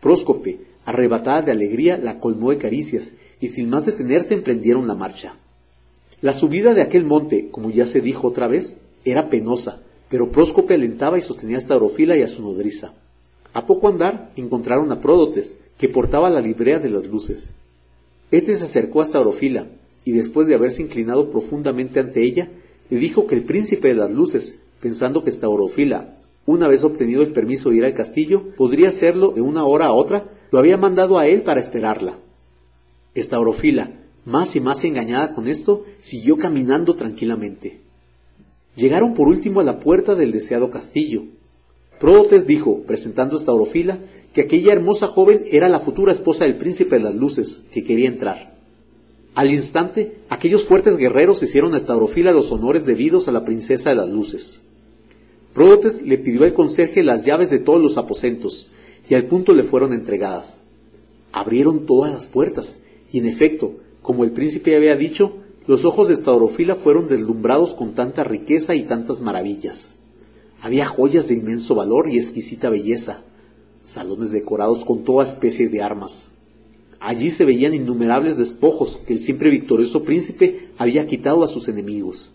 Próscope, 0.00 0.60
arrebatada 0.84 1.42
de 1.42 1.52
alegría, 1.52 1.98
la 1.98 2.20
colmó 2.20 2.50
de 2.50 2.58
caricias 2.58 3.14
y 3.40 3.48
sin 3.48 3.68
más 3.68 3.86
detenerse 3.86 4.34
emprendieron 4.34 4.86
la 4.86 4.94
marcha. 4.94 5.36
La 6.20 6.32
subida 6.32 6.74
de 6.74 6.82
aquel 6.82 7.04
monte, 7.04 7.50
como 7.50 7.70
ya 7.70 7.86
se 7.86 8.00
dijo 8.00 8.28
otra 8.28 8.48
vez, 8.48 8.80
era 9.04 9.28
penosa, 9.28 9.82
pero 10.08 10.30
Próscope 10.30 10.74
alentaba 10.74 11.18
y 11.18 11.22
sostenía 11.22 11.58
a 11.58 11.60
Staurofila 11.60 12.16
y 12.16 12.22
a 12.22 12.28
su 12.28 12.42
nodriza. 12.42 12.94
A 13.52 13.66
poco 13.66 13.88
andar 13.88 14.32
encontraron 14.36 14.90
a 14.90 15.00
Pródotes, 15.00 15.58
que 15.78 15.88
portaba 15.88 16.30
la 16.30 16.40
librea 16.40 16.78
de 16.78 16.90
las 16.90 17.06
luces. 17.06 17.54
Este 18.30 18.54
se 18.54 18.64
acercó 18.64 19.00
a 19.00 19.06
Staurofila, 19.06 19.66
y 20.04 20.12
después 20.12 20.48
de 20.48 20.54
haberse 20.54 20.82
inclinado 20.82 21.30
profundamente 21.30 22.00
ante 22.00 22.22
ella, 22.22 22.48
le 22.90 22.98
dijo 22.98 23.26
que 23.26 23.34
el 23.34 23.44
príncipe 23.44 23.88
de 23.88 23.94
las 23.94 24.10
luces, 24.10 24.60
pensando 24.80 25.24
que 25.24 25.30
Staurofila, 25.30 26.18
una 26.46 26.68
vez 26.68 26.84
obtenido 26.84 27.22
el 27.22 27.32
permiso 27.32 27.70
de 27.70 27.76
ir 27.76 27.84
al 27.84 27.94
castillo, 27.94 28.50
podría 28.56 28.88
hacerlo 28.88 29.32
de 29.32 29.40
una 29.40 29.64
hora 29.64 29.86
a 29.86 29.92
otra, 29.92 30.30
lo 30.50 30.58
había 30.58 30.76
mandado 30.76 31.18
a 31.18 31.26
él 31.26 31.42
para 31.42 31.60
esperarla. 31.60 32.18
Estaurofila, 33.14 33.92
más 34.24 34.56
y 34.56 34.60
más 34.60 34.84
engañada 34.84 35.34
con 35.34 35.48
esto, 35.48 35.84
siguió 35.98 36.36
caminando 36.36 36.94
tranquilamente. 36.94 37.80
Llegaron 38.76 39.14
por 39.14 39.28
último 39.28 39.60
a 39.60 39.64
la 39.64 39.80
puerta 39.80 40.14
del 40.14 40.32
deseado 40.32 40.70
castillo. 40.70 41.24
Pródotes 42.00 42.46
dijo, 42.46 42.82
presentando 42.82 43.36
esta 43.36 43.52
orofila, 43.52 43.98
que 44.32 44.42
aquella 44.42 44.72
hermosa 44.72 45.06
joven 45.06 45.44
era 45.50 45.68
la 45.68 45.78
futura 45.78 46.12
esposa 46.12 46.44
del 46.44 46.56
príncipe 46.56 46.96
de 46.96 47.04
las 47.04 47.14
luces, 47.14 47.64
que 47.72 47.84
quería 47.84 48.08
entrar. 48.08 48.58
Al 49.34 49.50
instante, 49.50 50.18
aquellos 50.28 50.64
fuertes 50.64 50.96
guerreros 50.96 51.42
hicieron 51.42 51.74
a 51.74 51.76
Estaurofila 51.76 52.32
los 52.32 52.52
honores 52.52 52.84
debidos 52.84 53.28
a 53.28 53.32
la 53.32 53.44
princesa 53.44 53.90
de 53.90 53.96
las 53.96 54.08
luces. 54.08 54.62
Pródotes 55.54 56.02
le 56.02 56.18
pidió 56.18 56.44
al 56.44 56.52
conserje 56.52 57.02
las 57.02 57.24
llaves 57.24 57.48
de 57.48 57.58
todos 57.58 57.80
los 57.80 57.96
aposentos, 57.96 58.70
y 59.08 59.14
al 59.14 59.26
punto 59.26 59.54
le 59.54 59.62
fueron 59.62 59.94
entregadas. 59.94 60.60
Abrieron 61.32 61.86
todas 61.86 62.12
las 62.12 62.26
puertas, 62.26 62.82
y 63.10 63.18
en 63.18 63.26
efecto, 63.26 63.76
como 64.02 64.24
el 64.24 64.32
príncipe 64.32 64.76
había 64.76 64.96
dicho, 64.96 65.36
los 65.66 65.86
ojos 65.86 66.08
de 66.08 66.14
Estaurofila 66.14 66.74
fueron 66.74 67.08
deslumbrados 67.08 67.74
con 67.74 67.94
tanta 67.94 68.24
riqueza 68.24 68.74
y 68.74 68.82
tantas 68.82 69.22
maravillas. 69.22 69.94
Había 70.60 70.84
joyas 70.84 71.28
de 71.28 71.36
inmenso 71.36 71.74
valor 71.74 72.08
y 72.08 72.18
exquisita 72.18 72.68
belleza, 72.68 73.22
salones 73.82 74.32
decorados 74.32 74.84
con 74.84 75.04
toda 75.04 75.24
especie 75.24 75.68
de 75.68 75.82
armas, 75.82 76.32
Allí 77.04 77.28
se 77.28 77.44
veían 77.44 77.74
innumerables 77.74 78.38
despojos 78.38 78.98
que 79.06 79.12
el 79.12 79.18
siempre 79.18 79.50
victorioso 79.50 80.04
príncipe 80.04 80.70
había 80.78 81.06
quitado 81.06 81.44
a 81.44 81.48
sus 81.48 81.68
enemigos. 81.68 82.32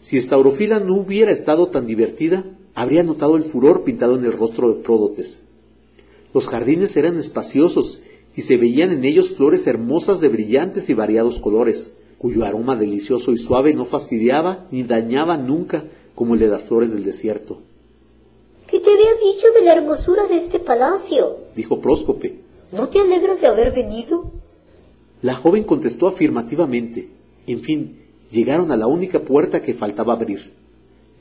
Si 0.00 0.16
Estaurofila 0.16 0.80
no 0.80 0.94
hubiera 0.94 1.30
estado 1.30 1.68
tan 1.68 1.86
divertida, 1.86 2.44
habría 2.74 3.02
notado 3.02 3.36
el 3.36 3.42
furor 3.42 3.84
pintado 3.84 4.16
en 4.16 4.24
el 4.24 4.32
rostro 4.32 4.70
de 4.70 4.82
Pródotes. 4.82 5.44
Los 6.32 6.48
jardines 6.48 6.96
eran 6.96 7.18
espaciosos 7.18 8.02
y 8.34 8.40
se 8.42 8.56
veían 8.56 8.92
en 8.92 9.04
ellos 9.04 9.34
flores 9.34 9.66
hermosas 9.66 10.20
de 10.20 10.28
brillantes 10.28 10.88
y 10.88 10.94
variados 10.94 11.38
colores, 11.38 11.96
cuyo 12.16 12.46
aroma 12.46 12.76
delicioso 12.76 13.32
y 13.32 13.36
suave 13.36 13.74
no 13.74 13.84
fastidiaba 13.84 14.66
ni 14.70 14.84
dañaba 14.84 15.36
nunca 15.36 15.84
como 16.14 16.32
el 16.34 16.40
de 16.40 16.48
las 16.48 16.62
flores 16.64 16.92
del 16.92 17.04
desierto. 17.04 17.60
¿Qué 18.66 18.80
te 18.80 18.90
había 18.90 19.14
dicho 19.14 19.48
de 19.54 19.64
la 19.66 19.74
hermosura 19.74 20.26
de 20.28 20.36
este 20.36 20.60
palacio? 20.60 21.38
dijo 21.54 21.80
Próscope. 21.80 22.40
¿No 22.72 22.88
te 22.88 23.00
alegras 23.00 23.42
de 23.42 23.48
haber 23.48 23.72
venido? 23.74 24.30
La 25.20 25.34
joven 25.34 25.64
contestó 25.64 26.06
afirmativamente. 26.06 27.10
En 27.46 27.60
fin, 27.60 27.99
llegaron 28.30 28.72
a 28.72 28.76
la 28.76 28.86
única 28.86 29.20
puerta 29.20 29.62
que 29.62 29.74
faltaba 29.74 30.14
abrir. 30.14 30.52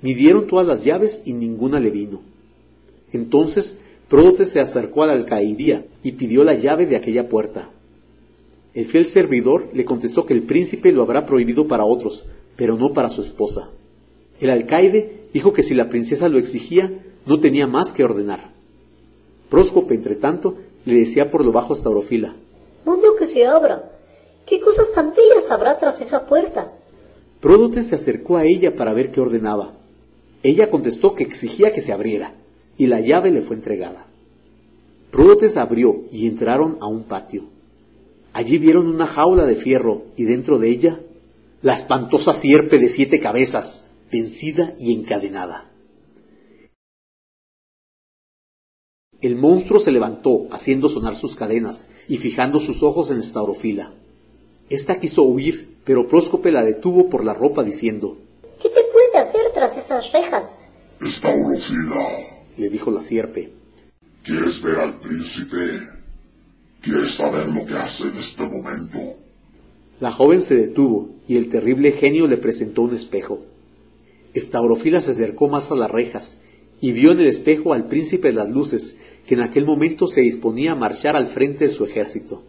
Midieron 0.02 0.48
todas 0.48 0.66
las 0.66 0.84
llaves 0.84 1.22
y 1.26 1.34
ninguna 1.34 1.80
le 1.80 1.92
vino. 1.92 2.22
Entonces 3.12 3.80
Pródotes 4.10 4.50
se 4.50 4.60
acercó 4.60 5.04
a 5.04 5.08
la 5.08 5.14
alcaidía 5.14 5.86
y 6.02 6.14
pidió 6.14 6.44
la 6.44 6.56
llave 6.56 6.88
de 6.88 6.96
aquella 6.96 7.30
puerta. 7.30 7.70
El 8.74 8.86
fiel 8.86 9.06
servidor 9.06 9.70
le 9.72 9.86
contestó 9.86 10.26
que 10.26 10.34
el 10.34 10.44
príncipe 10.44 10.92
lo 10.92 11.04
habrá 11.04 11.28
prohibido 11.28 11.68
para 11.68 11.86
otros, 11.86 12.26
pero 12.56 12.76
no 12.76 12.92
para 12.92 13.10
su 13.10 13.22
esposa. 13.22 13.70
El 14.40 14.50
alcaide 14.50 15.28
dijo 15.32 15.54
que 15.54 15.62
si 15.62 15.76
la 15.76 15.90
princesa 15.90 16.28
lo 16.28 16.40
exigía, 16.40 16.92
no 17.28 17.40
tenía 17.40 17.68
más 17.68 17.94
que 17.94 18.04
ordenar. 18.04 18.52
Próscope, 19.48 19.94
entre 19.94 20.16
tanto, 20.16 20.56
le 20.86 20.96
decía 20.96 21.30
por 21.30 21.46
lo 21.46 21.52
bajo 21.52 21.74
a 21.74 21.76
Staurofila. 21.76 22.36
Mundo 22.86 23.16
que 23.16 23.28
se 23.28 23.46
abra. 23.46 23.92
¿Qué 24.48 24.60
cosas 24.60 24.92
tan 24.92 25.14
bellas 25.14 25.52
habrá 25.52 25.78
tras 25.78 26.02
esa 26.02 26.26
puerta? 26.26 26.74
Pródote 27.40 27.84
se 27.84 27.96
acercó 27.96 28.38
a 28.38 28.46
ella 28.46 28.76
para 28.76 28.94
ver 28.94 29.12
qué 29.12 29.22
ordenaba. 29.22 29.78
Ella 30.44 30.70
contestó 30.70 31.16
que 31.16 31.24
exigía 31.24 31.72
que 31.72 31.82
se 31.82 31.94
abriera, 31.94 32.36
y 32.78 32.88
la 32.88 33.00
llave 33.00 33.32
le 33.32 33.42
fue 33.42 33.56
entregada. 33.56 34.08
Pródotes 35.12 35.58
abrió 35.58 36.04
y 36.12 36.28
entraron 36.28 36.78
a 36.82 36.88
un 36.88 37.04
patio. 37.04 37.46
Allí 38.34 38.58
vieron 38.58 38.88
una 38.88 39.08
jaula 39.08 39.46
de 39.46 39.56
fierro 39.56 40.04
y 40.16 40.26
dentro 40.26 40.60
de 40.60 40.70
ella 40.70 41.00
la 41.62 41.74
espantosa 41.74 42.34
sierpe 42.34 42.78
de 42.78 42.88
siete 42.88 43.20
cabezas, 43.20 43.88
vencida 44.12 44.76
y 44.80 44.94
encadenada. 44.94 45.70
El 49.22 49.36
monstruo 49.36 49.80
se 49.80 49.92
levantó, 49.92 50.48
haciendo 50.52 50.88
sonar 50.88 51.16
sus 51.16 51.36
cadenas 51.36 51.90
y 52.08 52.18
fijando 52.18 52.60
sus 52.60 52.84
ojos 52.84 53.12
en 53.12 53.20
Estaurofila. 53.20 53.94
Esta 54.70 55.00
quiso 55.00 55.24
huir, 55.24 55.79
pero 55.90 56.08
Próscope 56.08 56.52
la 56.52 56.64
detuvo 56.64 57.10
por 57.10 57.26
la 57.26 57.34
ropa 57.34 57.64
diciendo 57.64 58.16
¿Qué 58.62 58.70
te 58.70 58.82
puede 58.94 59.18
hacer 59.18 59.42
tras 59.56 59.76
esas 59.76 60.12
rejas? 60.12 60.52
Estaurofila, 61.02 62.06
le 62.58 62.70
dijo 62.70 62.92
la 62.92 63.02
sierpe. 63.02 63.52
¿Quieres 64.22 64.62
ver 64.62 64.78
al 64.78 65.00
príncipe? 65.00 65.58
¿Quieres 66.80 67.10
saber 67.10 67.48
lo 67.48 67.66
que 67.66 67.74
hace 67.74 68.10
en 68.10 68.18
este 68.20 68.48
momento? 68.48 69.00
La 70.00 70.12
joven 70.12 70.42
se 70.42 70.58
detuvo 70.58 71.10
y 71.28 71.38
el 71.38 71.50
terrible 71.50 71.92
genio 71.92 72.28
le 72.28 72.38
presentó 72.38 72.84
un 72.84 72.94
espejo. 72.94 73.40
Estaurofila 74.36 75.02
se 75.02 75.10
acercó 75.10 75.48
más 75.48 75.72
a 75.72 75.76
las 75.76 75.90
rejas 75.90 76.42
y 76.82 76.92
vio 76.92 77.14
en 77.14 77.22
el 77.22 77.28
espejo 77.28 77.74
al 77.74 77.88
príncipe 77.88 78.28
de 78.28 78.36
las 78.36 78.50
luces, 78.50 78.98
que 79.26 79.34
en 79.34 79.42
aquel 79.42 79.66
momento 79.66 80.08
se 80.08 80.22
disponía 80.22 80.74
a 80.74 80.76
marchar 80.76 81.16
al 81.16 81.26
frente 81.26 81.66
de 81.66 81.72
su 81.72 81.84
ejército. 81.84 82.44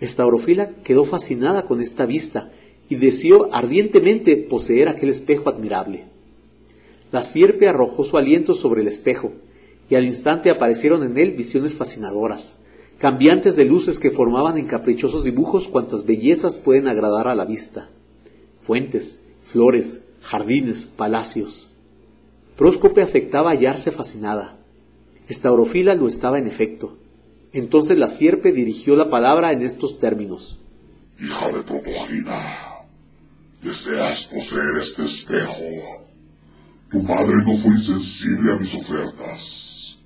Estaurofila 0.00 0.70
quedó 0.82 1.04
fascinada 1.04 1.66
con 1.66 1.80
esta 1.80 2.06
vista 2.06 2.50
y 2.88 2.96
deseó 2.96 3.52
ardientemente 3.54 4.36
poseer 4.36 4.88
aquel 4.88 5.10
espejo 5.10 5.48
admirable. 5.48 6.06
La 7.12 7.22
sierpe 7.22 7.68
arrojó 7.68 8.04
su 8.04 8.16
aliento 8.16 8.54
sobre 8.54 8.82
el 8.82 8.88
espejo, 8.88 9.32
y 9.88 9.94
al 9.94 10.04
instante 10.04 10.50
aparecieron 10.50 11.02
en 11.02 11.18
él 11.18 11.32
visiones 11.32 11.74
fascinadoras, 11.74 12.56
cambiantes 12.98 13.54
de 13.56 13.64
luces 13.64 13.98
que 13.98 14.10
formaban 14.10 14.58
en 14.58 14.66
caprichosos 14.66 15.24
dibujos 15.24 15.68
cuantas 15.68 16.04
bellezas 16.04 16.56
pueden 16.56 16.88
agradar 16.88 17.28
a 17.28 17.34
la 17.34 17.44
vista. 17.44 17.88
Fuentes, 18.60 19.20
flores, 19.42 20.00
jardines, 20.22 20.86
palacios. 20.86 21.68
Próscope 22.56 23.02
afectaba 23.02 23.50
hallarse 23.50 23.90
fascinada. 23.90 24.56
Estaurofila 25.28 25.94
lo 25.94 26.08
estaba 26.08 26.38
en 26.38 26.46
efecto. 26.46 26.96
Entonces 27.54 27.96
la 27.96 28.08
sierpe 28.08 28.50
dirigió 28.50 28.96
la 28.96 29.08
palabra 29.08 29.52
en 29.52 29.62
estos 29.62 30.00
términos. 30.00 30.58
Hija 31.20 31.52
de 31.52 31.62
Protogina, 31.62 32.86
deseas 33.62 34.26
poseer 34.26 34.76
este 34.80 35.04
espejo. 35.04 36.04
Tu 36.90 37.00
madre 37.00 37.36
no 37.46 37.56
fue 37.56 37.70
insensible 37.70 38.52
a 38.52 38.56
mis 38.56 38.74
ofertas. 38.74 39.98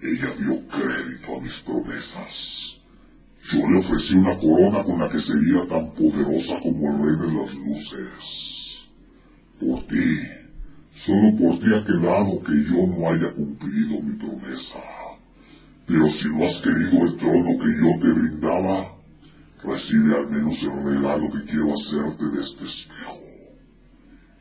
Ella 0.00 0.34
dio 0.38 0.66
crédito 0.68 1.36
a 1.36 1.40
mis 1.42 1.60
promesas. 1.60 2.80
Yo 3.52 3.58
le 3.68 3.78
ofrecí 3.78 4.14
una 4.14 4.38
corona 4.38 4.82
con 4.82 4.98
la 4.98 5.10
que 5.10 5.20
sería 5.20 5.68
tan 5.68 5.92
poderosa 5.92 6.58
como 6.60 6.90
el 6.90 6.98
rey 6.98 7.28
de 7.28 7.38
las 7.38 7.54
luces. 7.56 8.88
Por 9.60 9.86
ti, 9.86 10.46
Solo 10.96 11.36
por 11.36 11.58
ti 11.58 11.66
ha 11.74 11.84
quedado 11.84 12.42
que 12.42 12.64
yo 12.64 12.86
no 12.86 13.10
haya 13.10 13.30
cumplido 13.34 14.00
mi 14.02 14.16
promesa. 14.16 14.78
Pero 15.86 16.10
si 16.10 16.28
no 16.28 16.44
has 16.44 16.60
querido 16.60 17.06
el 17.06 17.16
trono 17.16 17.58
que 17.58 17.68
yo 17.80 18.00
te 18.00 18.12
brindaba, 18.12 18.96
recibe 19.62 20.16
al 20.16 20.28
menos 20.28 20.62
el 20.64 20.94
regalo 20.94 21.30
que 21.30 21.44
quiero 21.44 21.72
hacerte 21.74 22.24
de 22.26 22.40
este 22.40 22.64
espejo. 22.64 23.20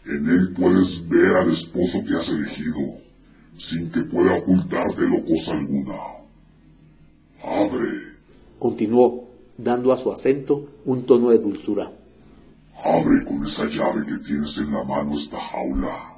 En 0.05 0.29
él 0.29 0.53
puedes 0.53 1.07
ver 1.07 1.35
al 1.35 1.51
esposo 1.51 2.03
que 2.05 2.15
has 2.15 2.29
elegido, 2.29 2.99
sin 3.57 3.89
que 3.89 4.01
pueda 4.03 4.37
ocultártelo 4.37 5.25
cosa 5.25 5.57
alguna. 5.57 5.95
Abre. 7.43 7.89
Continuó, 8.59 9.29
dando 9.57 9.91
a 9.91 9.97
su 9.97 10.11
acento 10.11 10.81
un 10.85 11.05
tono 11.05 11.29
de 11.29 11.39
dulzura. 11.39 11.91
Abre 12.83 13.25
con 13.25 13.43
esa 13.45 13.65
llave 13.65 14.01
que 14.05 14.27
tienes 14.27 14.57
en 14.57 14.71
la 14.71 14.83
mano 14.83 15.15
esta 15.15 15.39
jaula 15.39 16.15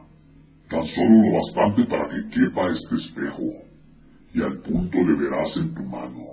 tan 0.70 0.86
solo 0.86 1.22
lo 1.24 1.38
bastante 1.38 1.86
para 1.86 2.08
que 2.10 2.30
quepa 2.30 2.70
este 2.70 2.96
espejo, 2.96 3.44
y 4.38 4.42
al 4.44 4.60
punto 4.60 5.00
le 5.00 5.14
verás 5.16 5.58
en 5.58 5.74
tu 5.74 5.82
mano. 5.84 6.24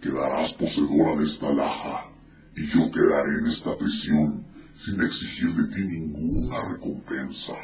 Quedarás 0.00 0.54
poseedora 0.54 1.16
de 1.16 1.24
esta 1.24 1.52
laja, 1.52 2.12
y 2.54 2.66
yo 2.68 2.90
quedaré 2.92 3.30
en 3.40 3.48
esta 3.48 3.76
prisión 3.76 4.44
sin 4.72 5.00
exigir 5.00 5.48
de 5.48 5.74
ti 5.74 5.80
ninguna 5.84 6.56
recompensa. 6.74 7.54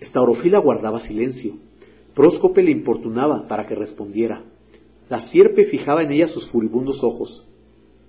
Estaurofila 0.00 0.58
guardaba 0.58 0.98
silencio. 0.98 1.58
Próscope 2.14 2.62
le 2.62 2.70
importunaba 2.70 3.46
para 3.46 3.66
que 3.66 3.74
respondiera. 3.74 4.42
La 5.10 5.20
sierpe 5.20 5.64
fijaba 5.64 6.02
en 6.02 6.10
ella 6.10 6.26
sus 6.26 6.46
furibundos 6.46 7.04
ojos. 7.04 7.46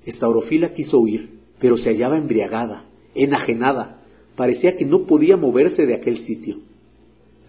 Estaurofila 0.05 0.73
quiso 0.73 0.99
huir, 0.99 1.41
pero 1.59 1.77
se 1.77 1.89
hallaba 1.89 2.15
embriagada, 2.15 2.85
enajenada. 3.15 4.01
Parecía 4.37 4.77
que 4.77 4.85
no 4.85 5.05
podía 5.07 5.35
moverse 5.35 5.85
de 5.85 5.95
aquel 5.95 6.15
sitio. 6.15 6.61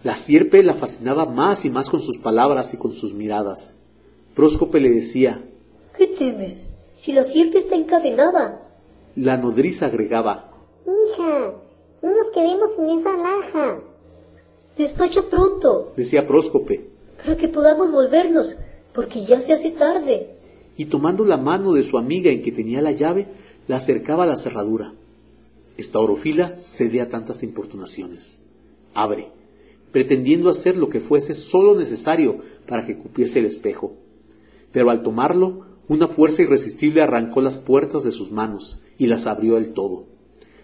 La 0.05 0.15
sierpe 0.15 0.61
la 0.61 0.75
fascinaba 0.75 1.25
más 1.25 1.65
y 1.65 1.71
más 1.71 1.89
con 1.89 1.99
sus 1.99 2.19
palabras 2.19 2.75
y 2.75 2.77
con 2.77 2.91
sus 2.91 3.15
miradas. 3.15 3.75
Próscope 4.35 4.79
le 4.79 4.91
decía, 4.91 5.43
¿Qué 5.97 6.05
temes? 6.05 6.67
Si 6.95 7.11
la 7.11 7.23
sierpe 7.23 7.57
está 7.57 7.75
encadenada. 7.75 8.61
La 9.15 9.37
nodriza 9.37 9.87
agregaba, 9.87 10.51
Hija, 10.85 11.55
no 12.03 12.15
nos 12.15 12.29
quedemos 12.29 12.69
en 12.77 12.99
esa 12.99 13.17
laja. 13.17 13.79
Despacha 14.77 15.23
pronto, 15.27 15.93
decía 15.97 16.27
Próscope, 16.27 16.87
para 17.17 17.35
que 17.35 17.47
podamos 17.47 17.91
volvernos, 17.91 18.55
porque 18.93 19.25
ya 19.25 19.41
se 19.41 19.53
hace 19.53 19.71
tarde. 19.71 20.35
Y 20.77 20.85
tomando 20.85 21.25
la 21.25 21.37
mano 21.37 21.73
de 21.73 21.81
su 21.81 21.97
amiga 21.97 22.29
en 22.29 22.43
que 22.43 22.51
tenía 22.51 22.79
la 22.79 22.91
llave, 22.91 23.25
la 23.65 23.77
acercaba 23.77 24.25
a 24.25 24.27
la 24.27 24.35
cerradura. 24.35 24.93
Esta 25.77 25.97
orofila 25.97 26.55
cede 26.57 27.01
a 27.01 27.09
tantas 27.09 27.41
importunaciones. 27.41 28.37
Abre, 28.93 29.31
pretendiendo 29.95 30.49
hacer 30.49 30.75
lo 30.75 30.89
que 30.89 30.99
fuese 30.99 31.33
solo 31.33 31.73
necesario 31.73 32.41
para 32.67 32.85
que 32.85 32.97
cupiese 32.97 33.39
el 33.39 33.45
espejo. 33.45 33.93
pero 34.73 34.89
al 34.89 35.03
tomarlo, 35.03 35.67
una 35.87 36.05
fuerza 36.05 36.41
irresistible 36.41 37.01
arrancó 37.01 37.39
las 37.39 37.57
puertas 37.57 38.03
de 38.03 38.11
sus 38.11 38.29
manos 38.29 38.81
y 38.97 39.07
las 39.07 39.25
abrió 39.25 39.55
del 39.55 39.71
todo. 39.71 40.07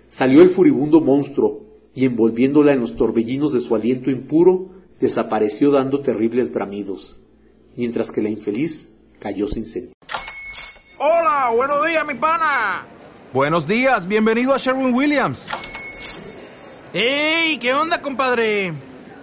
Salió 0.10 0.42
el 0.42 0.50
furibundo 0.50 1.00
monstruo 1.00 1.62
y 1.96 2.04
envolviéndola 2.04 2.74
en 2.74 2.82
los 2.82 2.98
torbellinos 2.98 3.54
de 3.54 3.62
su 3.62 3.74
aliento 3.74 4.12
impuro, 4.12 4.72
desapareció 5.00 5.72
dando 5.72 6.02
terribles 6.02 6.52
bramidos, 6.52 7.22
mientras 7.78 8.12
que 8.12 8.22
la 8.22 8.28
infeliz 8.28 8.96
cayó 9.20 9.48
sin 9.48 9.66
sentido. 9.66 9.94
Hola, 11.00 11.54
buenos 11.56 11.88
días, 11.88 12.06
mi 12.06 12.16
pana. 12.16 12.86
Buenos 13.32 13.66
días, 13.66 14.06
bienvenido 14.06 14.54
a 14.54 14.58
Sherwin 14.58 14.94
Williams. 14.94 15.48
¡Ey! 16.94 17.58
¿Qué 17.60 17.74
onda, 17.74 18.02
compadre? 18.02 18.91